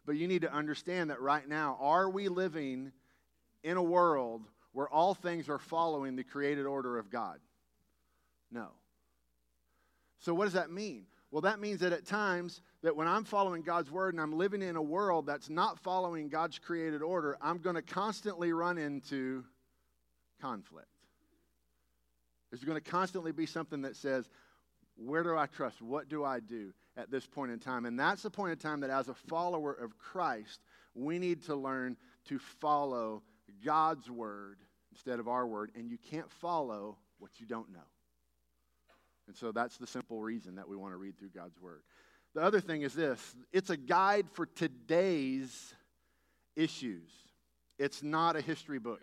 But 0.04 0.16
you 0.16 0.26
need 0.26 0.42
to 0.42 0.52
understand 0.52 1.11
that 1.11 1.21
right 1.21 1.49
now, 1.49 1.78
are 1.80 2.11
we 2.11 2.28
living 2.28 2.90
in 3.62 3.76
a 3.76 3.82
world 3.82 4.42
where 4.73 4.88
all 4.88 5.14
things 5.14 5.49
are 5.49 5.59
following 5.59 6.16
the 6.16 6.25
created 6.25 6.66
order 6.66 6.99
of 6.99 7.09
God? 7.09 7.38
No. 8.50 8.68
So, 10.18 10.35
what 10.35 10.44
does 10.44 10.54
that 10.54 10.71
mean? 10.71 11.06
Well, 11.32 11.40
that 11.40 11.60
means 11.60 11.80
that 11.80 11.94
at 11.94 12.04
times, 12.04 12.60
that 12.82 12.94
when 12.94 13.08
I'm 13.08 13.24
following 13.24 13.62
God's 13.62 13.90
word 13.90 14.12
and 14.12 14.20
I'm 14.20 14.36
living 14.36 14.60
in 14.60 14.76
a 14.76 14.82
world 14.82 15.24
that's 15.24 15.48
not 15.48 15.78
following 15.78 16.28
God's 16.28 16.58
created 16.58 17.00
order, 17.00 17.38
I'm 17.40 17.56
going 17.56 17.74
to 17.74 17.82
constantly 17.82 18.52
run 18.52 18.76
into 18.76 19.42
conflict. 20.42 20.88
There's 22.50 22.64
going 22.64 22.78
to 22.78 22.90
constantly 22.90 23.32
be 23.32 23.46
something 23.46 23.80
that 23.80 23.96
says, 23.96 24.28
Where 24.96 25.22
do 25.22 25.34
I 25.34 25.46
trust? 25.46 25.80
What 25.80 26.10
do 26.10 26.22
I 26.22 26.38
do 26.38 26.74
at 26.98 27.10
this 27.10 27.26
point 27.26 27.50
in 27.50 27.58
time? 27.58 27.86
And 27.86 27.98
that's 27.98 28.22
the 28.22 28.30
point 28.30 28.52
in 28.52 28.58
time 28.58 28.80
that 28.80 28.90
as 28.90 29.08
a 29.08 29.14
follower 29.14 29.72
of 29.72 29.96
Christ, 29.96 30.60
we 30.94 31.18
need 31.18 31.42
to 31.46 31.56
learn 31.56 31.96
to 32.26 32.38
follow 32.38 33.22
God's 33.64 34.10
word 34.10 34.58
instead 34.90 35.18
of 35.18 35.28
our 35.28 35.46
word. 35.46 35.70
And 35.74 35.88
you 35.88 35.96
can't 35.96 36.30
follow 36.30 36.98
what 37.18 37.30
you 37.40 37.46
don't 37.46 37.72
know. 37.72 37.80
And 39.26 39.36
so 39.36 39.52
that's 39.52 39.78
the 39.78 39.86
simple 39.86 40.20
reason 40.20 40.56
that 40.56 40.68
we 40.68 40.76
want 40.76 40.92
to 40.92 40.96
read 40.96 41.18
through 41.18 41.30
God's 41.34 41.58
word. 41.60 41.82
The 42.34 42.42
other 42.42 42.60
thing 42.60 42.82
is 42.82 42.94
this 42.94 43.34
it's 43.52 43.70
a 43.70 43.76
guide 43.76 44.26
for 44.32 44.46
today's 44.46 45.74
issues, 46.56 47.10
it's 47.78 48.02
not 48.02 48.36
a 48.36 48.40
history 48.40 48.78
book. 48.78 49.02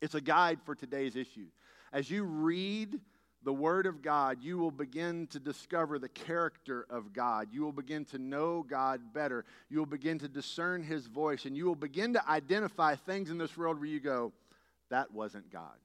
It's 0.00 0.16
a 0.16 0.20
guide 0.20 0.58
for 0.64 0.74
today's 0.74 1.14
issues. 1.14 1.52
As 1.92 2.10
you 2.10 2.24
read 2.24 2.98
the 3.44 3.52
Word 3.52 3.86
of 3.86 4.02
God, 4.02 4.38
you 4.42 4.58
will 4.58 4.72
begin 4.72 5.28
to 5.28 5.38
discover 5.38 5.98
the 5.98 6.08
character 6.08 6.86
of 6.90 7.12
God. 7.12 7.48
You 7.52 7.62
will 7.62 7.72
begin 7.72 8.04
to 8.06 8.18
know 8.18 8.64
God 8.68 9.12
better. 9.12 9.44
You 9.68 9.78
will 9.78 9.86
begin 9.86 10.18
to 10.18 10.28
discern 10.28 10.82
His 10.82 11.06
voice, 11.06 11.44
and 11.44 11.56
you 11.56 11.66
will 11.66 11.76
begin 11.76 12.12
to 12.14 12.28
identify 12.28 12.96
things 12.96 13.30
in 13.30 13.38
this 13.38 13.56
world 13.56 13.78
where 13.78 13.88
you 13.88 14.00
go, 14.00 14.32
that 14.90 15.12
wasn't 15.12 15.50
God. 15.52 15.76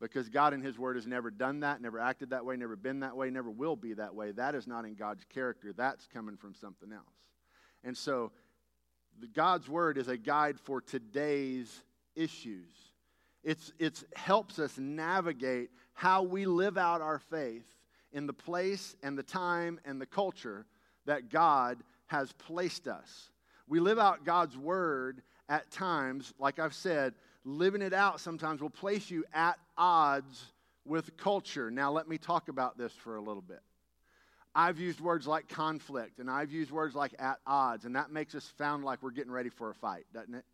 Because 0.00 0.28
God 0.28 0.52
in 0.52 0.60
His 0.60 0.78
Word 0.78 0.96
has 0.96 1.06
never 1.06 1.30
done 1.30 1.60
that, 1.60 1.80
never 1.80 1.98
acted 1.98 2.30
that 2.30 2.44
way, 2.44 2.56
never 2.56 2.76
been 2.76 3.00
that 3.00 3.16
way, 3.16 3.30
never 3.30 3.50
will 3.50 3.76
be 3.76 3.94
that 3.94 4.14
way. 4.14 4.32
That 4.32 4.54
is 4.54 4.66
not 4.66 4.84
in 4.84 4.94
God's 4.94 5.24
character. 5.24 5.72
That's 5.72 6.06
coming 6.06 6.36
from 6.36 6.54
something 6.54 6.92
else. 6.92 7.04
And 7.82 7.96
so, 7.96 8.32
God's 9.34 9.68
Word 9.68 9.96
is 9.96 10.08
a 10.08 10.16
guide 10.16 10.60
for 10.60 10.80
today's 10.80 11.82
issues. 12.14 12.70
It's, 13.42 13.72
it's 13.78 14.04
helps 14.14 14.58
us 14.58 14.76
navigate 14.76 15.70
how 15.94 16.22
we 16.22 16.44
live 16.44 16.76
out 16.76 17.00
our 17.00 17.18
faith 17.18 17.66
in 18.12 18.26
the 18.26 18.32
place 18.32 18.96
and 19.02 19.16
the 19.16 19.22
time 19.22 19.80
and 19.84 20.00
the 20.00 20.06
culture 20.06 20.66
that 21.06 21.30
God 21.30 21.78
has 22.06 22.32
placed 22.32 22.88
us. 22.88 23.30
We 23.66 23.80
live 23.80 23.98
out 23.98 24.24
God's 24.24 24.56
Word 24.56 25.22
at 25.48 25.70
times, 25.70 26.34
like 26.38 26.58
I've 26.58 26.74
said, 26.74 27.14
living 27.46 27.80
it 27.80 27.94
out 27.94 28.20
sometimes 28.20 28.60
will 28.60 28.68
place 28.68 29.10
you 29.10 29.24
at 29.32 29.56
odds 29.78 30.44
with 30.84 31.16
culture. 31.16 31.70
Now, 31.70 31.92
let 31.92 32.08
me 32.08 32.18
talk 32.18 32.48
about 32.48 32.76
this 32.76 32.92
for 32.92 33.16
a 33.16 33.20
little 33.20 33.42
bit. 33.42 33.60
I've 34.54 34.78
used 34.78 35.00
words 35.00 35.26
like 35.26 35.48
conflict, 35.48 36.18
and 36.18 36.30
I've 36.30 36.50
used 36.50 36.70
words 36.70 36.94
like 36.94 37.14
at 37.18 37.38
odds, 37.46 37.84
and 37.84 37.94
that 37.94 38.10
makes 38.10 38.34
us 38.34 38.52
sound 38.58 38.84
like 38.84 39.02
we're 39.02 39.10
getting 39.10 39.32
ready 39.32 39.50
for 39.50 39.70
a 39.70 39.74
fight, 39.74 40.06
doesn't 40.12 40.34
it? 40.34 40.44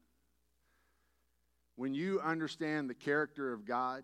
When 1.76 1.94
you 1.94 2.20
understand 2.20 2.90
the 2.90 2.94
character 2.94 3.52
of 3.52 3.64
God, 3.64 4.02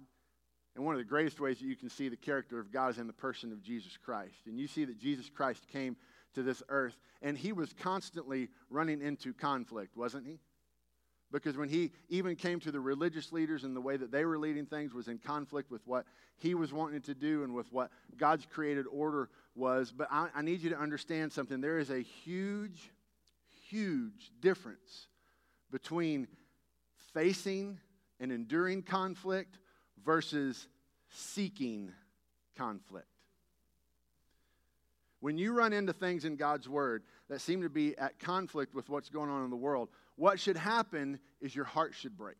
and 0.76 0.84
one 0.84 0.94
of 0.94 1.00
the 1.00 1.04
greatest 1.04 1.40
ways 1.40 1.58
that 1.58 1.66
you 1.66 1.74
can 1.74 1.90
see 1.90 2.08
the 2.08 2.16
character 2.16 2.60
of 2.60 2.70
God 2.70 2.92
is 2.92 2.98
in 2.98 3.08
the 3.08 3.12
person 3.12 3.50
of 3.50 3.60
Jesus 3.60 3.96
Christ. 3.96 4.46
And 4.46 4.60
you 4.60 4.68
see 4.68 4.84
that 4.84 4.96
Jesus 4.96 5.28
Christ 5.28 5.66
came 5.66 5.96
to 6.34 6.42
this 6.44 6.62
earth, 6.68 6.96
and 7.20 7.36
he 7.36 7.52
was 7.52 7.72
constantly 7.72 8.48
running 8.70 9.02
into 9.02 9.34
conflict, 9.34 9.96
wasn't 9.96 10.26
he? 10.26 10.38
Because 11.30 11.56
when 11.56 11.68
he 11.68 11.92
even 12.08 12.36
came 12.36 12.58
to 12.60 12.72
the 12.72 12.80
religious 12.80 13.32
leaders 13.32 13.64
and 13.64 13.76
the 13.76 13.80
way 13.80 13.96
that 13.96 14.10
they 14.10 14.24
were 14.24 14.38
leading 14.38 14.64
things 14.64 14.94
was 14.94 15.08
in 15.08 15.18
conflict 15.18 15.70
with 15.70 15.86
what 15.86 16.06
he 16.38 16.54
was 16.54 16.72
wanting 16.72 17.02
to 17.02 17.14
do 17.14 17.44
and 17.44 17.54
with 17.54 17.70
what 17.72 17.90
God's 18.16 18.46
created 18.46 18.86
order 18.90 19.28
was. 19.54 19.92
But 19.92 20.08
I, 20.10 20.28
I 20.34 20.42
need 20.42 20.62
you 20.62 20.70
to 20.70 20.78
understand 20.78 21.32
something. 21.32 21.60
There 21.60 21.78
is 21.78 21.90
a 21.90 22.00
huge, 22.00 22.90
huge 23.68 24.30
difference 24.40 25.08
between 25.70 26.28
facing 27.12 27.78
and 28.20 28.32
enduring 28.32 28.82
conflict 28.82 29.58
versus 30.04 30.66
seeking 31.10 31.92
conflict. 32.56 33.06
When 35.20 35.36
you 35.36 35.52
run 35.52 35.72
into 35.72 35.92
things 35.92 36.24
in 36.24 36.36
God's 36.36 36.68
Word 36.68 37.02
that 37.28 37.40
seem 37.40 37.62
to 37.62 37.68
be 37.68 37.98
at 37.98 38.18
conflict 38.18 38.74
with 38.74 38.88
what's 38.88 39.08
going 39.08 39.30
on 39.30 39.44
in 39.44 39.50
the 39.50 39.56
world, 39.56 39.88
what 40.18 40.40
should 40.40 40.56
happen 40.56 41.20
is 41.40 41.54
your 41.54 41.64
heart 41.64 41.94
should 41.94 42.16
break. 42.16 42.36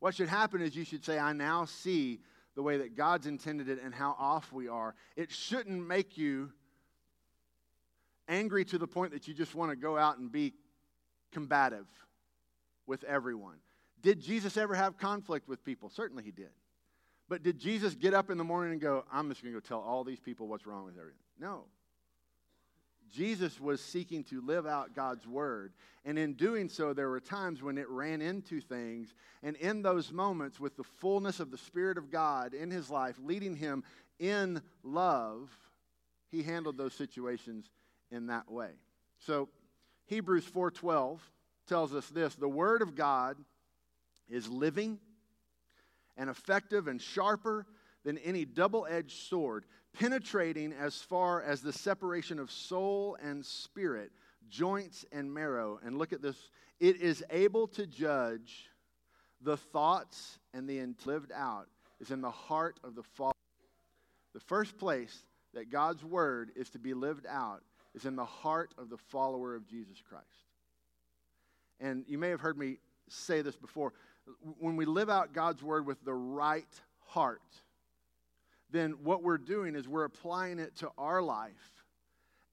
What 0.00 0.14
should 0.14 0.28
happen 0.28 0.62
is 0.62 0.74
you 0.74 0.84
should 0.84 1.04
say, 1.04 1.18
I 1.18 1.34
now 1.34 1.66
see 1.66 2.20
the 2.56 2.62
way 2.62 2.78
that 2.78 2.96
God's 2.96 3.26
intended 3.26 3.68
it 3.68 3.78
and 3.84 3.94
how 3.94 4.16
off 4.18 4.50
we 4.50 4.66
are. 4.66 4.94
It 5.14 5.30
shouldn't 5.30 5.86
make 5.86 6.16
you 6.16 6.52
angry 8.28 8.64
to 8.64 8.78
the 8.78 8.86
point 8.86 9.12
that 9.12 9.28
you 9.28 9.34
just 9.34 9.54
want 9.54 9.70
to 9.70 9.76
go 9.76 9.98
out 9.98 10.16
and 10.16 10.32
be 10.32 10.54
combative 11.32 11.86
with 12.86 13.04
everyone. 13.04 13.56
Did 14.00 14.20
Jesus 14.20 14.56
ever 14.56 14.74
have 14.74 14.96
conflict 14.96 15.48
with 15.48 15.62
people? 15.62 15.90
Certainly 15.90 16.24
he 16.24 16.30
did. 16.30 16.50
But 17.28 17.42
did 17.42 17.58
Jesus 17.58 17.94
get 17.94 18.14
up 18.14 18.30
in 18.30 18.38
the 18.38 18.44
morning 18.44 18.72
and 18.72 18.80
go, 18.80 19.04
I'm 19.12 19.28
just 19.28 19.42
going 19.42 19.54
to 19.54 19.60
go 19.60 19.66
tell 19.66 19.80
all 19.80 20.02
these 20.02 20.18
people 20.18 20.48
what's 20.48 20.66
wrong 20.66 20.86
with 20.86 20.96
everything? 20.98 21.20
No. 21.38 21.64
Jesus 23.10 23.60
was 23.60 23.80
seeking 23.80 24.24
to 24.24 24.40
live 24.40 24.66
out 24.66 24.94
God's 24.94 25.26
word. 25.26 25.72
And 26.04 26.18
in 26.18 26.34
doing 26.34 26.68
so, 26.68 26.92
there 26.92 27.10
were 27.10 27.20
times 27.20 27.62
when 27.62 27.76
it 27.76 27.88
ran 27.88 28.22
into 28.22 28.60
things. 28.60 29.14
And 29.42 29.56
in 29.56 29.82
those 29.82 30.12
moments, 30.12 30.58
with 30.58 30.76
the 30.76 30.84
fullness 30.84 31.40
of 31.40 31.50
the 31.50 31.58
Spirit 31.58 31.98
of 31.98 32.10
God 32.10 32.54
in 32.54 32.70
his 32.70 32.88
life, 32.88 33.16
leading 33.22 33.56
him 33.56 33.84
in 34.18 34.62
love, 34.82 35.50
he 36.30 36.42
handled 36.42 36.76
those 36.76 36.94
situations 36.94 37.70
in 38.10 38.28
that 38.28 38.50
way. 38.50 38.70
So, 39.18 39.48
Hebrews 40.06 40.46
4:12 40.46 41.20
tells 41.66 41.94
us 41.94 42.08
this, 42.08 42.34
the 42.34 42.48
word 42.48 42.82
of 42.82 42.94
God 42.94 43.36
is 44.28 44.48
living 44.48 44.98
and 46.16 46.28
effective 46.28 46.88
and 46.88 47.00
sharper 47.00 47.66
than 48.04 48.18
any 48.18 48.44
double-edged 48.44 49.28
sword 49.28 49.66
penetrating 49.92 50.72
as 50.72 50.96
far 50.96 51.42
as 51.42 51.60
the 51.60 51.72
separation 51.72 52.38
of 52.38 52.50
soul 52.50 53.16
and 53.22 53.44
spirit, 53.44 54.10
joints 54.48 55.04
and 55.12 55.32
marrow. 55.32 55.80
And 55.84 55.98
look 55.98 56.12
at 56.12 56.22
this 56.22 56.50
it 56.78 57.00
is 57.00 57.22
able 57.30 57.68
to 57.68 57.86
judge 57.86 58.70
the 59.42 59.56
thoughts 59.56 60.38
and 60.54 60.68
the 60.68 60.82
lived 61.06 61.32
out 61.32 61.66
is 62.00 62.10
in 62.10 62.20
the 62.20 62.30
heart 62.30 62.80
of 62.82 62.94
the 62.94 63.02
Father. 63.02 63.34
The 64.32 64.40
first 64.40 64.78
place 64.78 65.24
that 65.54 65.70
God's 65.70 66.04
word 66.04 66.50
is 66.56 66.70
to 66.70 66.78
be 66.78 66.94
lived 66.94 67.26
out 67.28 67.62
is 67.94 68.04
in 68.04 68.16
the 68.16 68.24
heart 68.24 68.72
of 68.78 68.88
the 68.88 68.96
follower 68.96 69.54
of 69.54 69.66
Jesus 69.66 70.00
Christ. 70.08 70.26
And 71.80 72.04
you 72.06 72.18
may 72.18 72.28
have 72.28 72.40
heard 72.40 72.58
me 72.58 72.78
say 73.08 73.42
this 73.42 73.56
before. 73.56 73.92
When 74.58 74.76
we 74.76 74.84
live 74.84 75.10
out 75.10 75.32
God's 75.32 75.62
word 75.62 75.86
with 75.86 76.02
the 76.04 76.14
right 76.14 76.68
heart, 77.06 77.42
then 78.72 78.92
what 79.02 79.22
we're 79.22 79.38
doing 79.38 79.74
is 79.74 79.88
we're 79.88 80.04
applying 80.04 80.58
it 80.58 80.76
to 80.76 80.90
our 80.98 81.22
life. 81.22 81.84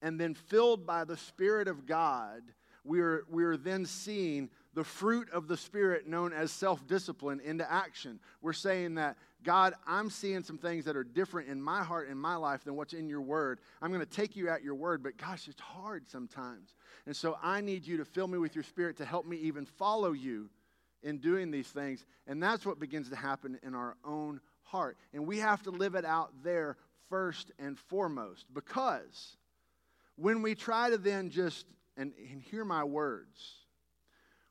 And 0.00 0.20
then, 0.20 0.34
filled 0.34 0.86
by 0.86 1.04
the 1.04 1.16
Spirit 1.16 1.66
of 1.66 1.84
God, 1.84 2.42
we're, 2.84 3.24
we're 3.28 3.56
then 3.56 3.84
seeing 3.84 4.48
the 4.74 4.84
fruit 4.84 5.28
of 5.30 5.48
the 5.48 5.56
Spirit 5.56 6.06
known 6.06 6.32
as 6.32 6.52
self 6.52 6.86
discipline 6.86 7.40
into 7.40 7.70
action. 7.70 8.20
We're 8.40 8.52
saying 8.52 8.94
that, 8.94 9.16
God, 9.42 9.74
I'm 9.86 10.08
seeing 10.08 10.44
some 10.44 10.58
things 10.58 10.84
that 10.84 10.96
are 10.96 11.04
different 11.04 11.48
in 11.48 11.60
my 11.60 11.82
heart, 11.82 12.08
in 12.08 12.16
my 12.16 12.36
life, 12.36 12.64
than 12.64 12.76
what's 12.76 12.92
in 12.92 13.08
your 13.08 13.20
word. 13.20 13.60
I'm 13.82 13.90
going 13.92 14.04
to 14.04 14.06
take 14.06 14.36
you 14.36 14.48
at 14.48 14.62
your 14.62 14.74
word, 14.74 15.02
but 15.02 15.16
gosh, 15.16 15.48
it's 15.48 15.60
hard 15.60 16.08
sometimes. 16.08 16.76
And 17.06 17.16
so 17.16 17.36
I 17.42 17.60
need 17.60 17.86
you 17.86 17.96
to 17.96 18.04
fill 18.04 18.28
me 18.28 18.38
with 18.38 18.54
your 18.54 18.64
Spirit 18.64 18.96
to 18.98 19.04
help 19.04 19.26
me 19.26 19.36
even 19.38 19.64
follow 19.64 20.12
you 20.12 20.48
in 21.02 21.18
doing 21.18 21.50
these 21.50 21.68
things. 21.68 22.04
And 22.26 22.42
that's 22.42 22.64
what 22.64 22.78
begins 22.78 23.10
to 23.10 23.16
happen 23.16 23.58
in 23.62 23.74
our 23.74 23.96
own 24.04 24.40
heart. 24.70 24.96
And 25.12 25.26
we 25.26 25.38
have 25.38 25.62
to 25.64 25.70
live 25.70 25.94
it 25.94 26.04
out 26.04 26.30
there 26.42 26.76
first 27.08 27.52
and 27.58 27.78
foremost 27.78 28.46
because 28.52 29.36
when 30.16 30.42
we 30.42 30.54
try 30.54 30.90
to 30.90 30.98
then 30.98 31.30
just, 31.30 31.66
and, 31.96 32.12
and 32.30 32.42
hear 32.42 32.64
my 32.64 32.84
words, 32.84 33.40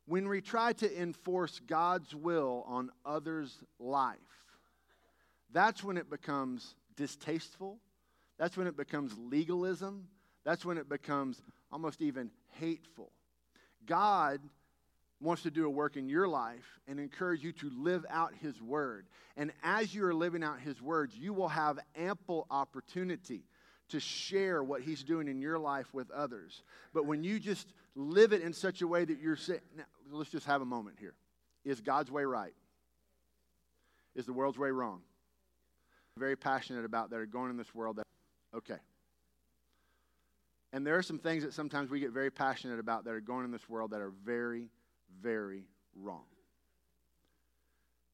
when 0.06 0.28
we 0.30 0.42
try 0.42 0.74
to 0.74 1.02
enforce 1.02 1.60
God's 1.60 2.16
will 2.16 2.64
on 2.68 2.90
others' 3.06 3.60
life, 3.80 4.18
that's 5.52 5.84
when 5.84 5.98
it 5.98 6.10
becomes 6.10 6.76
distasteful. 6.96 7.80
That's 8.38 8.58
when 8.58 8.68
it 8.68 8.78
becomes 8.78 9.18
legalism. 9.18 10.08
That's 10.46 10.64
when 10.64 10.78
it 10.78 10.88
becomes 10.88 11.42
almost 11.72 12.02
even 12.02 12.32
hateful. 12.60 13.12
God 13.86 14.40
wants 15.20 15.44
to 15.44 15.52
do 15.52 15.66
a 15.66 15.70
work 15.70 15.98
in 15.98 16.08
your 16.08 16.28
life 16.28 16.80
and 16.88 17.00
encourage 17.00 17.44
you 17.44 17.52
to 17.52 17.72
live 17.76 18.06
out 18.10 18.34
His 18.40 18.62
Word. 18.62 19.08
And 19.36 19.52
as 19.64 19.94
you 19.94 20.06
are 20.06 20.14
living 20.14 20.44
out 20.44 20.60
His 20.60 20.82
words, 20.82 21.16
you 21.16 21.34
will 21.34 21.48
have 21.48 21.80
ample 21.96 22.46
opportunity 22.52 23.44
to 23.90 24.00
share 24.00 24.64
what 24.64 24.82
He's 24.82 25.04
doing 25.04 25.28
in 25.28 25.40
your 25.40 25.58
life 25.58 25.94
with 25.94 26.12
others. 26.12 26.62
But 26.94 27.06
when 27.06 27.24
you 27.24 27.40
just 27.40 27.68
live 27.96 28.32
it 28.32 28.42
in 28.42 28.54
such 28.54 28.82
a 28.82 28.88
way 28.88 29.06
that 29.06 29.20
you're 29.20 29.36
saying, 29.36 29.62
let's 30.12 30.30
just 30.30 30.46
have 30.46 30.62
a 30.62 30.66
moment 30.66 30.98
here. 31.00 31.16
Is 31.66 31.82
God's 31.82 32.12
way 32.12 32.24
right? 32.24 32.54
Is 34.16 34.26
the 34.26 34.34
world's 34.34 34.58
way 34.58 34.70
wrong? 34.70 35.02
Very 36.18 36.36
passionate 36.36 36.86
about 36.86 37.10
that 37.10 37.18
are 37.18 37.26
going 37.26 37.50
in 37.50 37.58
this 37.58 37.74
world 37.74 37.98
that, 37.98 38.06
okay. 38.56 38.78
And 40.74 40.86
there 40.86 40.98
are 40.98 41.04
some 41.04 41.20
things 41.20 41.44
that 41.44 41.54
sometimes 41.54 41.90
we 41.90 42.00
get 42.00 42.12
very 42.12 42.30
passionate 42.30 42.80
about 42.80 43.06
that 43.06 43.14
are 43.14 43.22
going 43.22 43.46
in 43.46 43.52
this 43.52 43.70
world 43.70 43.92
that 43.92 44.02
are 44.02 44.12
very, 44.26 44.70
very 45.22 45.66
wrong. 45.96 46.26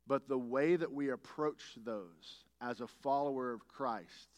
But 0.06 0.28
the 0.28 0.38
way 0.38 0.76
that 0.76 0.92
we 0.92 1.10
approach 1.10 1.62
those 1.84 2.44
as 2.62 2.82
a 2.82 2.88
follower 2.88 3.54
of 3.54 3.68
Christ 3.68 4.30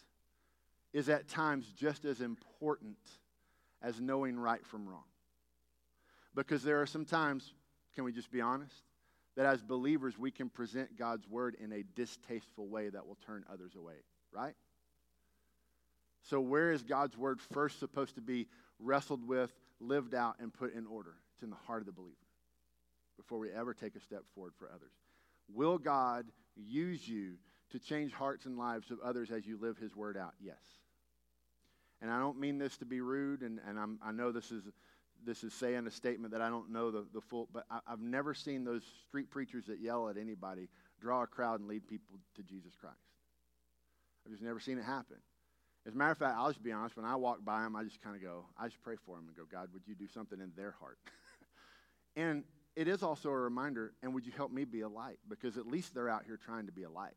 is 0.94 1.10
at 1.10 1.28
times 1.28 1.66
just 1.76 2.06
as 2.06 2.22
important 2.22 2.98
as 3.82 4.00
knowing 4.00 4.38
right 4.38 4.66
from 4.66 4.88
wrong. 4.88 5.04
Because 6.34 6.64
there 6.64 6.82
are 6.82 6.86
some 6.86 7.06
times, 7.06 7.54
can 7.96 8.04
we 8.04 8.12
just 8.12 8.32
be 8.32 8.42
honest, 8.42 8.76
that 9.36 9.46
as 9.46 9.62
believers 9.62 10.18
we 10.18 10.32
can 10.32 10.50
present 10.50 10.98
God's 10.98 11.28
word 11.28 11.56
in 11.62 11.72
a 11.72 11.84
distasteful 11.96 12.68
way 12.68 12.90
that 12.90 13.06
will 13.06 13.18
turn 13.26 13.44
others 13.52 13.76
away, 13.76 13.96
right? 14.32 14.56
So, 16.22 16.40
where 16.40 16.72
is 16.72 16.84
God's 16.84 17.18
word 17.18 17.40
first 17.42 17.80
supposed 17.80 18.16
to 18.16 18.22
be 18.22 18.48
wrestled 18.80 19.28
with, 19.28 19.52
lived 19.80 20.16
out, 20.16 20.36
and 20.40 20.54
put 20.54 20.74
in 20.74 20.88
order? 20.88 21.16
It's 21.34 21.44
in 21.44 21.50
the 21.50 21.56
heart 21.56 21.82
of 21.82 21.86
the 21.86 21.92
believer 21.92 22.25
before 23.18 23.40
we 23.40 23.52
ever 23.52 23.74
take 23.74 23.96
a 23.96 24.00
step 24.00 24.24
forward 24.34 24.54
for 24.58 24.70
others. 24.74 24.92
Will 25.54 25.78
God 25.78 26.26
use 26.56 27.08
you 27.08 27.34
to 27.72 27.80
change 27.80 28.14
hearts 28.14 28.46
and 28.46 28.58
lives 28.58 28.92
of 28.92 29.00
others 29.00 29.32
as 29.32 29.46
you 29.46 29.58
live 29.60 29.78
his 29.78 29.96
word 29.96 30.18
out? 30.18 30.34
Yes. 30.42 30.62
And 32.02 32.12
I 32.12 32.20
don't 32.20 32.40
mean 32.40 32.58
this 32.58 32.78
to 32.78 32.86
be 32.86 33.02
rude, 33.02 33.42
and, 33.42 33.60
and 33.68 33.80
I'm, 33.80 34.00
I 34.04 34.12
know 34.12 34.32
this 34.32 34.52
is, 34.52 34.64
this 35.26 35.44
is 35.44 35.54
saying 35.54 35.88
a 35.88 35.92
statement 35.92 36.34
that 36.34 36.42
I 36.42 36.50
don't 36.50 36.72
know 36.72 36.92
the, 36.92 37.06
the 37.14 37.22
full, 37.22 37.48
but 37.54 37.66
I, 37.72 37.80
I've 37.88 38.02
never 38.02 38.34
seen 38.34 38.64
those 38.64 38.84
street 39.08 39.32
preachers 39.32 39.66
that 39.68 39.80
yell 39.80 40.10
at 40.10 40.18
anybody 40.18 40.68
draw 41.00 41.24
a 41.24 41.28
crowd 41.28 41.60
and 41.60 41.70
lead 41.70 41.88
people 41.88 42.20
to 42.36 42.44
Jesus 42.44 42.74
Christ. 42.80 42.96
I've 44.26 44.32
just 44.32 44.44
never 44.44 44.60
seen 44.60 44.78
it 44.78 44.84
happen. 44.84 45.18
As 45.88 45.94
a 45.94 45.98
matter 45.98 46.12
of 46.12 46.18
fact, 46.18 46.36
I'll 46.38 46.50
just 46.50 46.64
be 46.64 46.72
honest, 46.72 46.98
when 46.98 47.06
I 47.06 47.16
walk 47.16 47.46
by 47.46 47.62
them, 47.62 47.76
I 47.76 47.84
just 47.84 48.02
kind 48.02 48.16
of 48.16 48.22
go, 48.22 48.46
I 48.58 48.66
just 48.68 48.82
pray 48.82 48.96
for 49.06 49.16
them 49.16 49.26
and 49.28 49.38
go, 49.38 49.44
God, 49.50 49.70
would 49.72 49.84
you 49.86 49.94
do 49.94 50.08
something 50.08 50.40
in 50.40 50.52
their 50.56 50.72
heart? 50.80 50.98
and 52.16 52.44
it 52.76 52.88
is 52.88 53.04
also 53.04 53.30
a 53.30 53.38
reminder, 53.38 53.94
and 54.04 54.14
would 54.14 54.26
you 54.26 54.34
help 54.36 54.52
me 54.52 54.66
be 54.66 54.82
a 54.82 54.90
light? 54.90 55.20
Because 55.30 55.58
at 55.58 55.66
least 55.66 55.94
they're 55.94 56.10
out 56.10 56.24
here 56.26 56.38
trying 56.38 56.66
to 56.66 56.72
be 56.72 56.84
a 56.84 56.90
light 56.90 57.16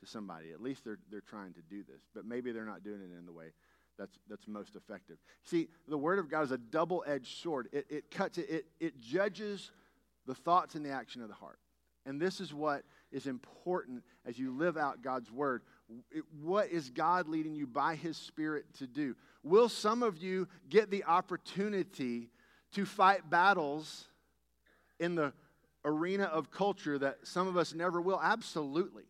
to 0.00 0.06
somebody. 0.06 0.50
At 0.52 0.60
least 0.60 0.84
they're, 0.84 0.98
they're 1.10 1.20
trying 1.20 1.52
to 1.54 1.62
do 1.62 1.82
this. 1.82 2.02
But 2.14 2.24
maybe 2.24 2.52
they're 2.52 2.64
not 2.64 2.82
doing 2.82 3.00
it 3.00 3.16
in 3.16 3.26
the 3.26 3.32
way 3.32 3.52
that's, 4.00 4.18
that's 4.28 4.48
most 4.48 4.74
effective. 4.76 5.18
See, 5.44 5.68
the 5.86 5.98
Word 5.98 6.18
of 6.18 6.30
God 6.30 6.42
is 6.42 6.52
a 6.52 6.58
double 6.58 7.04
edged 7.06 7.38
sword, 7.38 7.68
it, 7.72 7.86
it 7.90 8.10
cuts, 8.10 8.38
it, 8.38 8.66
it, 8.80 8.98
judges 8.98 9.70
the 10.26 10.34
thoughts 10.34 10.74
and 10.74 10.84
the 10.84 10.90
action 10.90 11.22
of 11.22 11.28
the 11.28 11.34
heart. 11.34 11.58
And 12.06 12.18
this 12.18 12.40
is 12.40 12.54
what 12.54 12.82
is 13.12 13.26
important 13.26 14.02
as 14.24 14.38
you 14.38 14.56
live 14.56 14.78
out 14.78 15.02
God's 15.02 15.30
Word. 15.30 15.62
It, 16.10 16.24
what 16.40 16.70
is 16.70 16.88
God 16.88 17.28
leading 17.28 17.54
you 17.54 17.66
by 17.66 17.94
His 17.94 18.16
Spirit 18.16 18.64
to 18.78 18.86
do? 18.86 19.14
Will 19.42 19.68
some 19.68 20.02
of 20.02 20.16
you 20.16 20.48
get 20.68 20.90
the 20.90 21.04
opportunity 21.04 22.30
to 22.72 22.86
fight 22.86 23.28
battles 23.28 24.06
in 25.00 25.16
the 25.16 25.32
arena 25.84 26.24
of 26.24 26.50
culture 26.52 26.98
that 26.98 27.18
some 27.24 27.48
of 27.48 27.56
us 27.56 27.74
never 27.74 28.00
will? 28.00 28.20
Absolutely, 28.22 29.04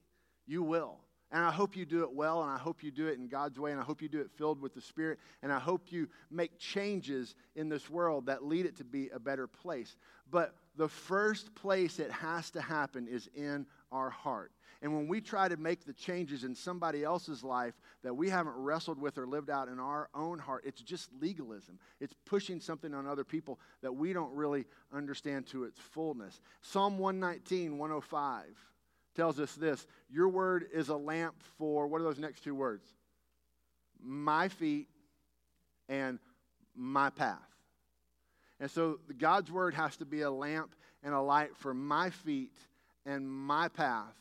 you 0.47 0.63
will. 0.63 1.01
And 1.33 1.45
I 1.45 1.53
hope 1.53 1.77
you 1.77 1.85
do 1.85 2.03
it 2.03 2.13
well, 2.13 2.43
and 2.43 2.51
I 2.51 2.59
hope 2.59 2.83
you 2.83 2.91
do 2.91 3.07
it 3.07 3.19
in 3.19 3.29
God's 3.29 3.61
way, 3.61 3.71
and 3.71 3.81
I 3.81 3.85
hope 3.85 4.03
you 4.03 4.09
do 4.09 4.21
it 4.21 4.31
filled 4.37 4.61
with 4.61 4.75
the 4.75 4.81
Spirit, 4.81 5.21
and 5.43 5.53
I 5.53 5.61
hope 5.61 5.93
you 5.93 6.09
make 6.29 6.59
changes 6.59 7.37
in 7.55 7.69
this 7.69 7.89
world 7.89 8.27
that 8.27 8.45
lead 8.45 8.67
it 8.67 8.77
to 8.79 8.85
be 8.85 9.11
a 9.11 9.19
better 9.21 9.47
place. 9.47 9.97
But 10.29 10.55
the 10.77 10.89
first 10.89 11.55
place 11.55 12.01
it 12.01 12.11
has 12.11 12.51
to 12.53 12.61
happen 12.61 13.07
is 13.07 13.29
in 13.35 13.67
our 13.93 14.11
heart. 14.11 14.51
And 14.83 14.95
when 14.95 15.09
we 15.09 15.21
try 15.21 15.49
to 15.49 15.59
make 15.59 15.85
the 15.85 15.93
changes 15.93 16.45
in 16.45 16.55
somebody 16.55 17.05
else's 17.05 17.45
life 17.45 17.75
that 18.03 18.15
we 18.15 18.31
haven't 18.31 18.55
wrestled 18.57 18.99
with 18.99 19.19
or 19.19 19.27
lived 19.27 19.51
out 19.51 19.69
in 19.69 19.79
our 19.79 20.09
own 20.15 20.39
heart, 20.39 20.65
it's 20.65 20.81
just 20.81 21.11
legalism. 21.21 21.79
It's 22.01 22.15
pushing 22.25 22.61
something 22.61 22.95
on 22.95 23.07
other 23.07 23.25
people 23.25 23.61
that 23.83 23.93
we 23.93 24.15
don't 24.15 24.35
really 24.35 24.65
understand 24.93 25.47
to 25.49 25.65
its 25.65 25.79
fullness. 25.79 26.41
Psalm 26.63 26.99
119, 26.99 27.77
105 27.77 28.45
tells 29.15 29.39
us 29.39 29.55
this 29.55 29.87
Your 30.09 30.29
word 30.29 30.65
is 30.73 30.89
a 30.89 30.97
lamp 30.97 31.35
for, 31.59 31.87
what 31.87 32.01
are 32.01 32.05
those 32.05 32.19
next 32.19 32.43
two 32.43 32.55
words? 32.55 32.87
My 34.03 34.49
feet 34.49 34.89
and 35.91 36.19
my 36.75 37.11
path. 37.11 37.37
And 38.61 38.71
so 38.71 38.99
God's 39.19 39.51
word 39.51 39.75
has 39.75 39.97
to 39.99 40.07
be 40.07 40.23
a 40.23 40.31
lamp 40.31 40.75
and 41.03 41.13
a 41.13 41.21
light 41.21 41.55
for 41.57 41.75
my 41.75 42.09
feet 42.09 42.57
and 43.05 43.31
my 43.31 43.69
path 43.69 44.15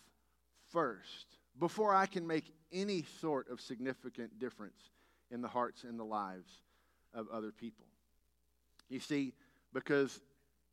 first 0.72 1.38
before 1.60 1.94
I 1.94 2.06
can 2.06 2.26
make 2.26 2.54
any 2.72 3.06
sort 3.20 3.50
of 3.50 3.60
significant 3.60 4.40
difference 4.40 4.92
in 5.32 5.42
the 5.42 5.48
hearts 5.48 5.84
and 5.84 6.00
the 6.00 6.06
lives 6.06 6.52
of 7.14 7.28
other 7.30 7.52
people. 7.52 7.86
You 8.90 9.00
see, 9.00 9.34
because 9.74 10.22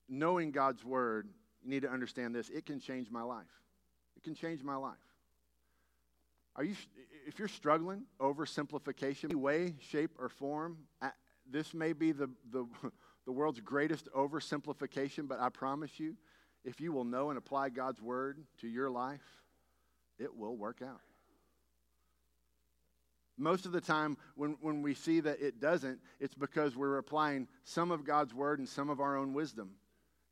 knowing 0.08 0.50
God's 0.50 0.84
word, 0.84 1.28
you 1.62 1.70
need 1.70 1.82
to 1.82 1.90
understand 1.90 2.34
this, 2.34 2.48
it 2.48 2.66
can 2.66 2.80
change 2.80 3.10
my 3.10 3.22
life. 3.22 3.44
It 4.16 4.22
can 4.22 4.34
change 4.34 4.62
my 4.62 4.76
life. 4.76 4.94
Are 6.54 6.64
you, 6.64 6.74
if 7.26 7.38
you're 7.38 7.48
struggling 7.48 8.04
over 8.18 8.46
simplification, 8.46 9.30
any 9.30 9.38
way, 9.38 9.74
shape, 9.80 10.12
or 10.18 10.30
form, 10.30 10.78
this 11.50 11.74
may 11.74 11.92
be 11.92 12.12
the, 12.12 12.30
the, 12.50 12.66
the 13.26 13.32
world's 13.32 13.60
greatest 13.60 14.08
oversimplification, 14.16 15.28
but 15.28 15.38
I 15.38 15.50
promise 15.50 16.00
you, 16.00 16.16
if 16.64 16.80
you 16.80 16.92
will 16.92 17.04
know 17.04 17.28
and 17.28 17.38
apply 17.38 17.68
God's 17.68 18.00
word 18.00 18.38
to 18.60 18.68
your 18.68 18.90
life, 18.90 19.20
it 20.18 20.36
will 20.36 20.56
work 20.56 20.80
out. 20.82 21.00
Most 23.38 23.66
of 23.66 23.72
the 23.72 23.80
time, 23.80 24.16
when, 24.34 24.56
when 24.60 24.80
we 24.80 24.94
see 24.94 25.20
that 25.20 25.40
it 25.40 25.60
doesn't, 25.60 26.00
it's 26.20 26.34
because 26.34 26.74
we're 26.74 26.98
applying 26.98 27.48
some 27.64 27.90
of 27.90 28.04
God's 28.04 28.32
word 28.32 28.58
and 28.58 28.68
some 28.68 28.88
of 28.88 29.00
our 29.00 29.16
own 29.16 29.34
wisdom. 29.34 29.72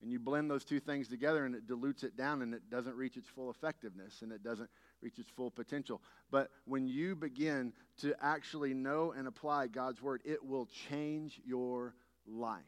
And 0.01 0.11
you 0.11 0.19
blend 0.19 0.51
those 0.51 0.65
two 0.65 0.81
things 0.81 1.09
together 1.09 1.47
and 1.47 1.55
it 1.55 1.67
dilutes 1.67 2.03
it 2.03 2.17
down 2.17 2.43
and 2.43 2.55
it 2.55 2.71
doesn't 2.71 2.95
reach 2.95 3.17
its 3.17 3.29
full 3.29 3.51
effectiveness 3.51 4.23
and 4.23 4.33
it 4.33 4.43
doesn't 4.43 4.69
reach 5.01 5.19
its 5.19 5.31
full 5.31 5.51
potential. 5.51 6.03
But 6.31 6.51
when 6.67 6.87
you 6.87 7.15
begin 7.15 7.73
to 7.99 8.15
actually 8.21 8.75
know 8.75 9.13
and 9.13 9.27
apply 9.27 9.69
God's 9.69 10.03
word, 10.03 10.21
it 10.25 10.45
will 10.45 10.67
change 10.89 11.41
your 11.45 11.95
life. 12.27 12.63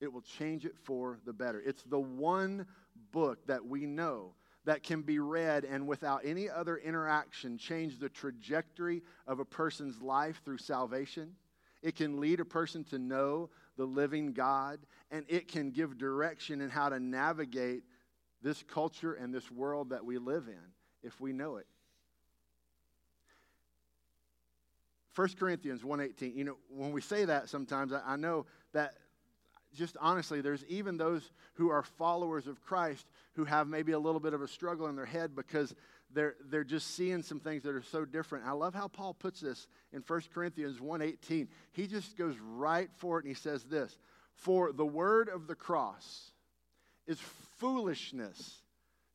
It 0.00 0.12
will 0.12 0.22
change 0.22 0.64
it 0.64 0.76
for 0.84 1.18
the 1.24 1.32
better. 1.32 1.60
It's 1.64 1.82
the 1.82 1.98
one 1.98 2.66
book 3.12 3.46
that 3.46 3.66
we 3.66 3.84
know 3.84 4.34
that 4.64 4.82
can 4.82 5.02
be 5.02 5.18
read 5.18 5.64
and 5.64 5.86
without 5.86 6.22
any 6.24 6.48
other 6.48 6.76
interaction 6.76 7.58
change 7.58 7.98
the 7.98 8.08
trajectory 8.08 9.02
of 9.26 9.40
a 9.40 9.44
person's 9.44 10.00
life 10.02 10.40
through 10.44 10.58
salvation. 10.58 11.34
It 11.82 11.94
can 11.96 12.20
lead 12.20 12.40
a 12.40 12.44
person 12.44 12.84
to 12.84 12.98
know 12.98 13.50
the 13.76 13.84
living 13.84 14.32
God, 14.32 14.80
and 15.10 15.24
it 15.28 15.48
can 15.48 15.70
give 15.70 15.96
direction 15.96 16.60
in 16.60 16.68
how 16.68 16.88
to 16.88 16.98
navigate 16.98 17.84
this 18.42 18.62
culture 18.62 19.14
and 19.14 19.32
this 19.32 19.50
world 19.50 19.90
that 19.90 20.04
we 20.04 20.18
live 20.18 20.48
in 20.48 20.72
if 21.02 21.20
we 21.20 21.32
know 21.32 21.56
it. 21.56 21.66
1 25.14 25.28
Corinthians 25.36 25.82
1:18. 25.82 26.36
You 26.36 26.44
know, 26.44 26.56
when 26.68 26.92
we 26.92 27.00
say 27.00 27.24
that 27.24 27.48
sometimes 27.48 27.92
I, 27.92 28.02
I 28.06 28.16
know 28.16 28.46
that 28.72 28.94
just 29.74 29.96
honestly, 30.00 30.40
there's 30.40 30.64
even 30.68 30.96
those 30.96 31.30
who 31.54 31.70
are 31.70 31.82
followers 31.82 32.46
of 32.46 32.62
Christ 32.62 33.06
who 33.34 33.44
have 33.44 33.68
maybe 33.68 33.92
a 33.92 33.98
little 33.98 34.20
bit 34.20 34.34
of 34.34 34.42
a 34.42 34.48
struggle 34.48 34.86
in 34.86 34.96
their 34.96 35.06
head 35.06 35.36
because 35.36 35.74
they're, 36.12 36.36
they're 36.48 36.64
just 36.64 36.94
seeing 36.94 37.22
some 37.22 37.40
things 37.40 37.62
that 37.64 37.74
are 37.74 37.82
so 37.82 38.04
different. 38.04 38.46
I 38.46 38.52
love 38.52 38.74
how 38.74 38.88
Paul 38.88 39.14
puts 39.14 39.40
this 39.40 39.66
in 39.92 40.02
1 40.06 40.22
Corinthians 40.32 40.78
1.18. 40.78 41.48
He 41.72 41.86
just 41.86 42.16
goes 42.16 42.34
right 42.40 42.88
for 42.96 43.18
it 43.18 43.24
and 43.24 43.34
he 43.34 43.40
says 43.40 43.64
this, 43.64 43.96
For 44.34 44.72
the 44.72 44.86
word 44.86 45.28
of 45.28 45.46
the 45.46 45.54
cross 45.54 46.32
is 47.06 47.20
foolishness 47.58 48.62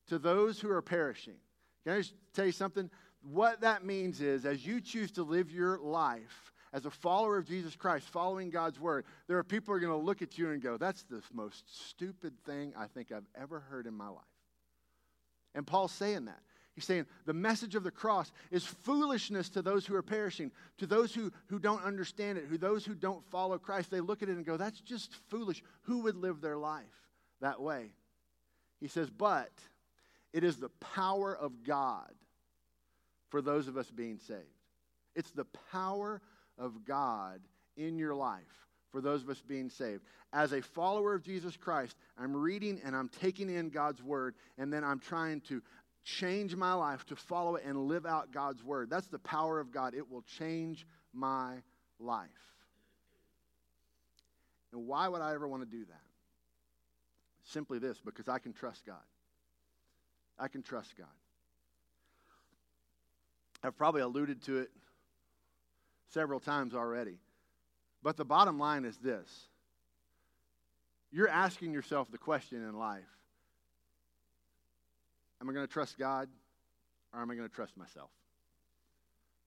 to 0.08 0.18
those 0.18 0.60
who 0.60 0.70
are 0.70 0.82
perishing. 0.82 1.36
Can 1.84 1.94
I 1.94 1.98
just 1.98 2.14
tell 2.32 2.46
you 2.46 2.52
something? 2.52 2.90
What 3.22 3.62
that 3.62 3.84
means 3.84 4.20
is 4.20 4.44
as 4.44 4.66
you 4.66 4.80
choose 4.80 5.12
to 5.12 5.22
live 5.22 5.50
your 5.50 5.78
life 5.78 6.52
as 6.74 6.84
a 6.86 6.90
follower 6.90 7.38
of 7.38 7.46
Jesus 7.46 7.76
Christ, 7.76 8.08
following 8.08 8.50
God's 8.50 8.80
word, 8.80 9.04
there 9.28 9.38
are 9.38 9.44
people 9.44 9.72
who 9.72 9.76
are 9.76 9.80
going 9.80 9.98
to 9.98 10.04
look 10.04 10.22
at 10.22 10.36
you 10.36 10.50
and 10.50 10.60
go, 10.60 10.76
That's 10.76 11.04
the 11.04 11.22
most 11.32 11.88
stupid 11.88 12.34
thing 12.44 12.74
I 12.76 12.88
think 12.88 13.12
I've 13.12 13.28
ever 13.40 13.60
heard 13.60 13.86
in 13.86 13.94
my 13.94 14.08
life. 14.08 14.24
And 15.54 15.64
Paul's 15.64 15.92
saying 15.92 16.24
that. 16.24 16.40
He's 16.74 16.84
saying 16.84 17.06
the 17.24 17.32
message 17.32 17.76
of 17.76 17.84
the 17.84 17.92
cross 17.92 18.32
is 18.50 18.64
foolishness 18.64 19.48
to 19.50 19.62
those 19.62 19.86
who 19.86 19.94
are 19.94 20.02
perishing, 20.02 20.50
to 20.78 20.86
those 20.88 21.14
who, 21.14 21.30
who 21.46 21.60
don't 21.60 21.84
understand 21.84 22.36
it, 22.38 22.46
who 22.50 22.58
those 22.58 22.84
who 22.84 22.96
don't 22.96 23.24
follow 23.30 23.56
Christ. 23.56 23.92
They 23.92 24.00
look 24.00 24.24
at 24.24 24.28
it 24.28 24.36
and 24.36 24.44
go, 24.44 24.56
That's 24.56 24.80
just 24.80 25.14
foolish. 25.28 25.62
Who 25.82 26.00
would 26.00 26.16
live 26.16 26.40
their 26.40 26.58
life 26.58 26.82
that 27.40 27.60
way. 27.60 27.92
He 28.80 28.88
says, 28.88 29.08
But 29.10 29.52
it 30.32 30.42
is 30.42 30.56
the 30.56 30.70
power 30.80 31.36
of 31.36 31.62
God 31.62 32.10
for 33.28 33.40
those 33.40 33.68
of 33.68 33.76
us 33.76 33.88
being 33.92 34.18
saved. 34.18 34.40
It's 35.14 35.30
the 35.30 35.46
power 35.70 36.20
of 36.58 36.84
God 36.84 37.40
in 37.76 37.98
your 37.98 38.14
life 38.14 38.42
for 38.90 39.00
those 39.00 39.22
of 39.22 39.28
us 39.28 39.42
being 39.46 39.68
saved. 39.68 40.02
As 40.32 40.52
a 40.52 40.62
follower 40.62 41.14
of 41.14 41.22
Jesus 41.22 41.56
Christ, 41.56 41.96
I'm 42.16 42.34
reading 42.34 42.80
and 42.84 42.94
I'm 42.94 43.08
taking 43.08 43.50
in 43.50 43.70
God's 43.70 44.02
word, 44.02 44.34
and 44.56 44.72
then 44.72 44.84
I'm 44.84 45.00
trying 45.00 45.40
to 45.48 45.62
change 46.04 46.54
my 46.54 46.74
life 46.74 47.04
to 47.06 47.16
follow 47.16 47.56
it 47.56 47.64
and 47.64 47.88
live 47.88 48.06
out 48.06 48.30
God's 48.30 48.62
word. 48.62 48.90
That's 48.90 49.08
the 49.08 49.18
power 49.18 49.58
of 49.58 49.72
God. 49.72 49.94
It 49.94 50.10
will 50.10 50.22
change 50.38 50.86
my 51.12 51.56
life. 51.98 52.28
And 54.72 54.86
why 54.86 55.08
would 55.08 55.20
I 55.20 55.34
ever 55.34 55.48
want 55.48 55.62
to 55.62 55.68
do 55.68 55.84
that? 55.86 56.02
Simply 57.44 57.78
this 57.78 57.98
because 58.04 58.28
I 58.28 58.38
can 58.38 58.52
trust 58.52 58.84
God. 58.86 58.96
I 60.38 60.48
can 60.48 60.62
trust 60.62 60.96
God. 60.96 61.06
I've 63.62 63.76
probably 63.76 64.02
alluded 64.02 64.42
to 64.44 64.58
it 64.58 64.70
several 66.10 66.40
times 66.40 66.74
already. 66.74 67.18
But 68.02 68.16
the 68.16 68.24
bottom 68.24 68.58
line 68.58 68.84
is 68.84 68.96
this 68.98 69.28
you're 71.10 71.28
asking 71.28 71.72
yourself 71.72 72.10
the 72.10 72.18
question 72.18 72.58
in 72.62 72.76
life 72.76 73.02
Am 75.40 75.48
I 75.48 75.52
going 75.52 75.66
to 75.66 75.72
trust 75.72 75.98
God 75.98 76.28
or 77.12 77.20
am 77.20 77.30
I 77.30 77.34
going 77.34 77.48
to 77.48 77.54
trust 77.54 77.76
myself? 77.76 78.10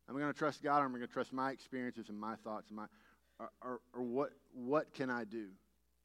Am 0.09 0.15
I 0.15 0.19
going 0.19 0.31
to 0.31 0.37
trust 0.37 0.63
God 0.63 0.81
or 0.81 0.85
am 0.85 0.91
I 0.91 0.99
going 0.99 1.07
to 1.07 1.13
trust 1.13 1.33
my 1.33 1.51
experiences 1.51 2.09
and 2.09 2.17
my 2.17 2.35
thoughts 2.35 2.69
and 2.69 2.77
my, 2.77 2.85
or, 3.39 3.51
or, 3.61 3.79
or 3.93 4.01
what, 4.03 4.29
what 4.53 4.93
can 4.93 5.09
I 5.09 5.25
do 5.25 5.47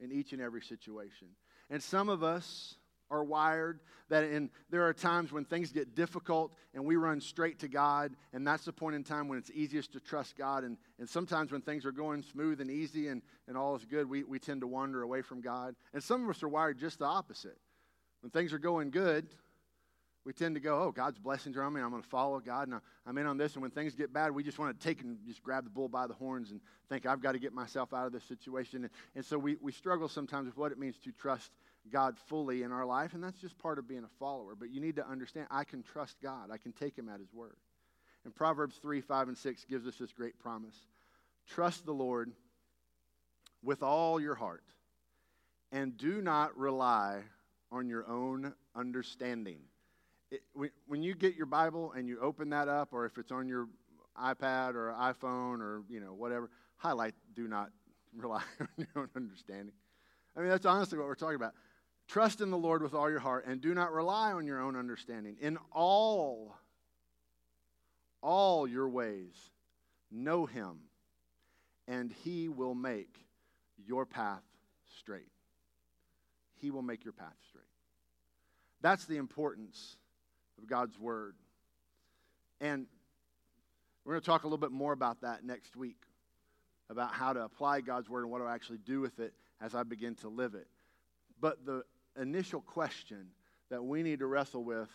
in 0.01 0.11
each 0.11 0.33
and 0.33 0.43
every 0.43 0.63
situation? 0.63 1.29
And 1.71 1.83
some 1.83 2.09
of 2.09 2.23
us 2.23 2.75
are 3.13 3.23
wired 3.23 3.81
that 4.09 4.25
in 4.25 4.51
there 4.71 4.89
are 4.89 4.93
times 4.93 5.31
when 5.31 5.45
things 5.45 5.71
get 5.71 5.95
difficult 5.95 6.53
and 6.75 6.85
we 6.85 6.97
run 6.97 7.21
straight 7.21 7.61
to 7.61 7.69
God, 7.69 8.17
and 8.33 8.47
that's 8.47 8.65
the 8.65 8.73
point 8.73 8.97
in 8.97 9.05
time 9.05 9.29
when 9.29 9.39
it's 9.39 9.51
easiest 9.51 9.93
to 9.93 10.01
trust 10.01 10.37
God. 10.37 10.65
And, 10.65 10.77
and 10.99 11.09
sometimes 11.09 11.53
when 11.53 11.61
things 11.61 11.85
are 11.85 11.93
going 11.93 12.23
smooth 12.23 12.61
and 12.61 12.71
easy 12.71 13.09
and, 13.09 13.23
and 13.47 13.57
all 13.57 13.77
is 13.77 13.85
good, 13.85 14.09
we, 14.09 14.25
we 14.25 14.39
tend 14.39 14.63
to 14.63 14.67
wander 14.67 15.03
away 15.03 15.23
from 15.23 15.41
God. 15.41 15.77
And 15.93 16.03
some 16.03 16.25
of 16.25 16.31
us 16.31 16.43
are 16.43 16.49
wired 16.49 16.79
just 16.79 16.99
the 16.99 17.05
opposite. 17.05 17.59
When 18.23 18.31
things 18.31 18.53
are 18.53 18.59
going 18.59 18.91
good, 18.91 19.29
we 20.25 20.33
tend 20.33 20.55
to 20.55 20.61
go, 20.61 20.81
oh, 20.81 20.93
God's 20.93 21.19
blessings 21.19 21.57
are 21.57 21.65
on 21.65 21.73
me. 21.73 21.81
I'm 21.81 21.91
going 21.91 22.03
to 22.03 22.09
follow 22.09 22.39
God, 22.39 22.69
and 22.69 22.81
I'm 23.07 23.19
in 23.19 23.27
on 23.27 23.37
this. 23.37 23.55
And 23.55 23.63
when 23.63 23.73
things 23.73 23.97
get 23.97 24.13
bad, 24.13 24.31
we 24.31 24.45
just 24.45 24.59
want 24.59 24.79
to 24.79 24.87
take 24.87 25.03
and 25.03 25.19
just 25.27 25.43
grab 25.43 25.65
the 25.65 25.71
bull 25.71 25.89
by 25.89 26.07
the 26.07 26.15
horns 26.15 26.53
and 26.53 26.61
think, 26.89 27.07
I've 27.07 27.21
got 27.21 27.33
to 27.33 27.41
get 27.41 27.53
myself 27.53 27.93
out 27.93 28.07
of 28.07 28.13
this 28.13 28.23
situation. 28.25 28.85
And, 28.85 28.91
and 29.17 29.25
so 29.25 29.37
we, 29.37 29.57
we 29.61 29.73
struggle 29.73 30.09
sometimes 30.09 30.47
with 30.47 30.57
what 30.57 30.71
it 30.71 30.79
means 30.79 30.97
to 31.05 31.11
trust 31.13 31.51
God 31.91 32.17
fully 32.29 32.63
in 32.63 32.73
our 32.73 32.85
life, 32.85 33.15
and 33.15 33.23
that's 33.23 33.41
just 33.41 33.59
part 33.59 33.79
of 33.79 33.89
being 33.89 34.05
a 34.05 34.19
follower. 34.19 34.55
But 34.59 34.71
you 34.71 34.81
need 34.81 34.97
to 34.97 35.09
understand, 35.09 35.47
I 35.51 35.65
can 35.65 35.83
trust 35.83 36.17
God. 36.23 36.51
I 36.53 36.59
can 36.59 36.73
take 36.73 36.97
him 36.97 37.09
at 37.09 37.21
his 37.21 37.33
word. 37.33 37.57
And 38.25 38.35
Proverbs 38.35 38.77
3, 38.77 39.01
5, 39.01 39.29
and 39.29 39.39
6 39.39 39.65
gives 39.65 39.87
us 39.87 39.97
this 39.97 40.13
great 40.13 40.39
promise. 40.39 40.77
Trust 41.49 41.85
the 41.85 41.93
Lord 41.93 42.33
with 43.63 43.83
all 43.83 44.21
your 44.21 44.35
heart, 44.35 44.65
and 45.73 45.97
do 45.97 46.23
not 46.23 46.57
rely 46.57 47.23
on 47.71 47.89
your 47.89 48.09
own 48.09 48.53
understanding 48.77 49.59
it, 50.33 50.43
when 50.87 51.03
you 51.03 51.15
get 51.15 51.37
your 51.37 51.47
Bible 51.47 51.93
and 51.93 52.09
you 52.09 52.19
open 52.21 52.51
that 52.51 52.69
up, 52.69 52.89
or 52.93 53.05
if 53.05 53.19
it's 53.19 53.31
on 53.31 53.49
your 53.49 53.69
iPad 54.21 54.75
or 54.75 54.95
iPhone 54.99 55.61
or 55.61 55.83
you 55.89 56.01
know 56.01 56.15
whatever, 56.15 56.51
highlight 56.77 57.15
"Do 57.35 57.47
not 57.49 57.71
rely 58.17 58.43
on 58.61 58.69
your 58.79 58.89
own 58.97 59.09
understanding." 59.15 59.75
I 60.37 60.41
mean, 60.41 60.49
that's 60.49 60.67
honestly 60.67 60.99
what 60.99 61.07
we're 61.07 61.15
talking 61.15 61.37
about. 61.37 61.53
Trust 62.09 62.41
in 62.41 62.51
the 62.51 62.59
Lord 62.59 62.83
with 62.83 62.95
all 62.95 63.09
your 63.09 63.21
heart, 63.21 63.47
and 63.47 63.61
do 63.61 63.75
not 63.75 63.93
rely 63.93 64.33
on 64.33 64.47
your 64.47 64.61
own 64.61 64.77
understanding. 64.77 65.37
In 65.41 65.59
all, 65.73 66.55
all 68.21 68.67
your 68.69 68.89
ways, 68.89 69.35
know 70.11 70.45
Him, 70.47 70.81
and 71.89 72.13
He 72.23 72.49
will 72.49 72.75
make 72.75 73.17
your 73.87 74.05
path 74.05 74.43
straight. 74.99 75.31
He 76.61 76.71
will 76.71 76.83
make 76.83 77.05
your 77.05 77.15
path 77.15 77.35
straight. 77.49 77.65
That's 78.83 79.07
the 79.07 79.17
importance 79.17 79.97
of 80.59 80.67
God's 80.67 80.99
Word. 80.99 81.35
And 82.61 82.87
we're 84.05 84.15
going 84.15 84.21
to 84.21 84.27
talk 84.27 84.43
a 84.43 84.47
little 84.47 84.59
bit 84.59 84.71
more 84.71 84.93
about 84.93 85.23
that 85.23 85.45
next 85.45 85.77
week, 85.77 86.03
about 86.91 87.13
how 87.13 87.33
to 87.33 87.45
apply 87.45 87.81
God's 87.81 88.09
Word 88.09 88.23
and 88.23 88.31
what 88.31 88.43
I 88.43 88.55
actually 88.55 88.79
do 88.79 89.01
with 89.01 89.19
it 89.19 89.33
as 89.61 89.75
I 89.75 89.83
begin 89.83 90.15
to 90.17 90.29
live 90.29 90.55
it. 90.55 90.67
But 91.43 91.67
the 91.67 91.83
initial 92.19 92.63
question 92.63 93.27
that 93.69 93.85
we 93.85 94.03
need 94.03 94.21
to 94.21 94.27
wrestle 94.27 94.65
with 94.65 94.89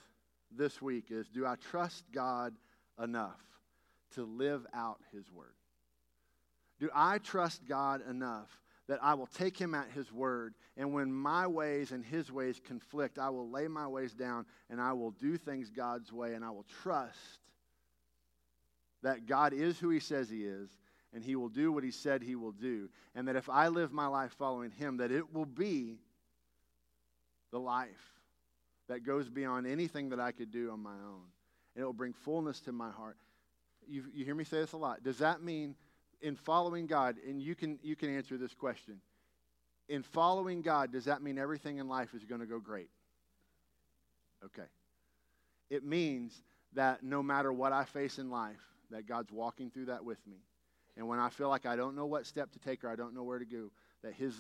this 0.50 0.82
week 0.82 1.08
is 1.10 1.28
do 1.28 1.46
I 1.46 1.56
trust 1.56 2.06
God 2.12 2.56
enough 3.04 3.42
to 4.16 4.24
live 4.24 4.66
out 4.74 5.00
His 5.14 5.30
Word? 5.30 5.54
Do 6.80 6.90
I 6.96 7.20
trust 7.20 7.68
God 7.68 8.02
enough 8.10 8.50
that 8.88 9.00
I 9.04 9.16
will 9.16 9.28
take 9.28 9.58
him 9.58 9.76
at 9.76 9.90
his 9.90 10.14
word. 10.14 10.54
And 10.78 10.94
when 10.94 11.12
my 11.12 11.46
ways 11.46 11.92
and 11.92 12.06
his 12.06 12.32
ways 12.32 12.62
conflict, 12.64 13.20
I 13.20 13.30
will 13.30 13.50
lay 13.50 13.68
my 13.68 13.86
ways 13.86 14.14
down 14.14 14.46
and 14.70 14.80
I 14.80 14.94
will 14.94 15.12
do 15.12 15.36
things 15.36 15.70
God's 15.70 16.14
way 16.14 16.36
and 16.36 16.46
I 16.46 16.52
will 16.52 16.66
trust 16.84 17.42
that 19.04 19.26
God 19.26 19.52
is 19.52 19.78
who 19.78 19.90
he 19.90 20.00
says 20.00 20.30
he 20.30 20.46
is 20.46 20.70
and 21.14 21.22
he 21.22 21.36
will 21.36 21.50
do 21.50 21.72
what 21.72 21.84
he 21.84 21.92
said 21.92 22.22
he 22.22 22.36
will 22.36 22.54
do. 22.54 22.90
And 23.14 23.28
that 23.28 23.36
if 23.36 23.50
I 23.50 23.68
live 23.68 23.92
my 23.92 24.08
life 24.08 24.32
following 24.38 24.72
him, 24.72 24.98
that 24.98 25.12
it 25.12 25.34
will 25.34 25.46
be 25.46 26.00
the 27.52 27.60
life 27.60 28.14
that 28.88 29.06
goes 29.06 29.30
beyond 29.30 29.68
anything 29.68 30.10
that 30.10 30.20
I 30.20 30.32
could 30.32 30.52
do 30.52 30.72
on 30.72 30.82
my 30.82 30.92
own. 30.92 31.24
And 31.76 31.84
it 31.84 31.86
will 31.86 31.94
bring 31.94 32.14
fullness 32.14 32.60
to 32.62 32.72
my 32.72 32.90
heart. 32.90 33.18
You, 33.88 34.06
you 34.14 34.26
hear 34.26 34.36
me 34.36 34.44
say 34.44 34.60
this 34.60 34.74
a 34.74 34.78
lot. 34.78 35.04
Does 35.04 35.20
that 35.20 35.42
mean 35.42 35.76
in 36.22 36.36
following 36.36 36.88
God, 36.88 37.18
and 37.28 37.42
you 37.42 37.56
can, 37.56 37.80
you 37.84 37.96
can 37.96 38.16
answer 38.16 38.38
this 38.38 38.54
question. 38.54 39.00
In 39.88 40.04
following 40.04 40.62
God, 40.62 40.92
does 40.92 41.06
that 41.06 41.22
mean 41.22 41.38
everything 41.38 41.78
in 41.78 41.88
life 41.88 42.14
is 42.14 42.26
going 42.26 42.42
to 42.42 42.48
go 42.48 42.60
great? 42.60 42.90
Okay. 44.44 44.68
It 45.70 45.84
means 45.84 46.42
that 46.74 47.04
no 47.04 47.24
matter 47.24 47.52
what 47.54 47.72
I 47.72 47.86
face 47.86 48.20
in 48.20 48.30
life, 48.30 48.60
that 48.92 49.08
God's 49.08 49.32
walking 49.32 49.70
through 49.70 49.86
that 49.86 50.04
with 50.04 50.26
me. 50.28 50.38
And 50.96 51.08
when 51.08 51.20
I 51.20 51.30
feel 51.30 51.50
like 51.50 51.66
I 51.66 51.76
don't 51.76 51.96
know 51.96 52.06
what 52.06 52.26
step 52.26 52.52
to 52.54 52.60
take 52.60 52.84
or 52.84 52.90
I 52.90 52.96
don't 52.96 53.14
know 53.14 53.24
where 53.24 53.40
to 53.40 53.46
go, 53.46 53.72
that 54.04 54.14
His 54.14 54.34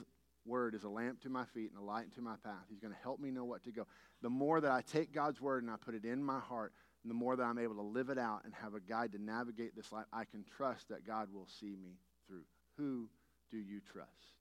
word 0.48 0.74
is 0.74 0.84
a 0.84 0.90
lamp 0.90 1.22
to 1.22 1.30
my 1.30 1.46
feet 1.46 1.72
and 1.72 1.82
a 1.82 1.86
light 1.86 2.14
to 2.16 2.22
my 2.22 2.36
path. 2.44 2.66
He's 2.70 2.80
going 2.80 2.94
to 2.94 3.00
help 3.02 3.20
me 3.20 3.32
know 3.32 3.46
what 3.46 3.64
to 3.66 3.72
go. 3.72 3.86
The 4.22 4.30
more 4.30 4.62
that 4.62 4.72
I 4.72 4.82
take 4.82 5.14
God's 5.14 5.42
word 5.42 5.64
and 5.64 5.72
I 5.72 5.76
put 5.76 5.96
it 5.96 6.06
in 6.06 6.24
my 6.24 6.40
heart, 6.40 6.74
the 7.06 7.14
more 7.14 7.36
that 7.36 7.44
I'm 7.44 7.58
able 7.58 7.76
to 7.76 7.82
live 7.82 8.10
it 8.10 8.18
out 8.18 8.42
and 8.44 8.54
have 8.62 8.74
a 8.74 8.80
guide 8.80 9.14
to 9.14 9.22
navigate 9.22 9.76
this 9.76 9.92
life, 9.92 10.06
I 10.12 10.26
can 10.26 10.44
trust 10.58 10.90
that 10.90 11.06
God 11.06 11.30
will 11.34 11.48
see 11.60 11.76
me 11.76 12.00
through. 12.28 12.44
Who 12.78 13.10
do 13.50 13.58
you 13.58 13.80
trust? 13.92 14.37